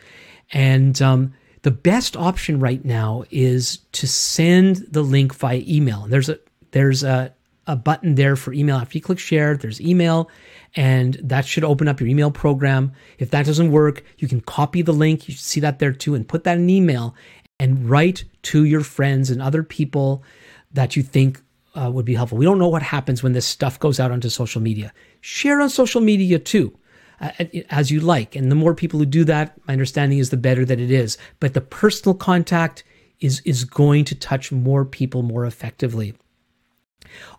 [0.51, 6.03] And um, the best option right now is to send the link via email.
[6.03, 6.39] And there's a
[6.71, 7.33] there's a,
[7.67, 8.77] a button there for email.
[8.77, 10.29] After you click share, there's email,
[10.75, 12.93] and that should open up your email program.
[13.19, 15.27] If that doesn't work, you can copy the link.
[15.27, 17.15] You should see that there too, and put that in email
[17.59, 20.23] and write to your friends and other people
[20.71, 21.41] that you think
[21.75, 22.37] uh, would be helpful.
[22.37, 24.93] We don't know what happens when this stuff goes out onto social media.
[25.21, 26.77] Share on social media too,
[27.19, 27.31] uh,
[27.69, 28.35] as you like.
[28.35, 31.17] And the more people who do that, my understanding is the better that it is.
[31.39, 32.83] But the personal contact
[33.19, 36.13] is is going to touch more people more effectively.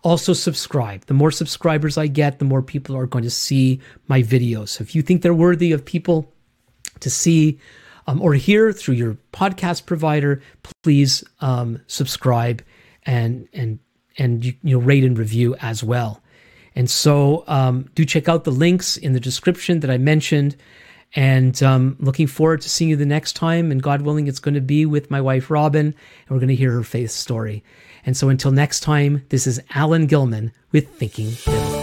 [0.03, 1.05] Also, subscribe.
[1.05, 4.69] The more subscribers I get, the more people are going to see my videos.
[4.69, 6.31] So if you think they're worthy of people
[6.99, 7.59] to see
[8.07, 10.41] um, or hear through your podcast provider,
[10.83, 12.63] please um, subscribe
[13.03, 13.79] and and
[14.17, 16.21] and you, you know rate and review as well.
[16.75, 20.55] And so um, do check out the links in the description that I mentioned.
[21.15, 23.71] And um, looking forward to seeing you the next time.
[23.71, 25.95] And God willing, it's going to be with my wife Robin, and
[26.29, 27.63] we're going to hear her faith story.
[28.05, 31.78] And so until next time, this is Alan Gilman with Thinking.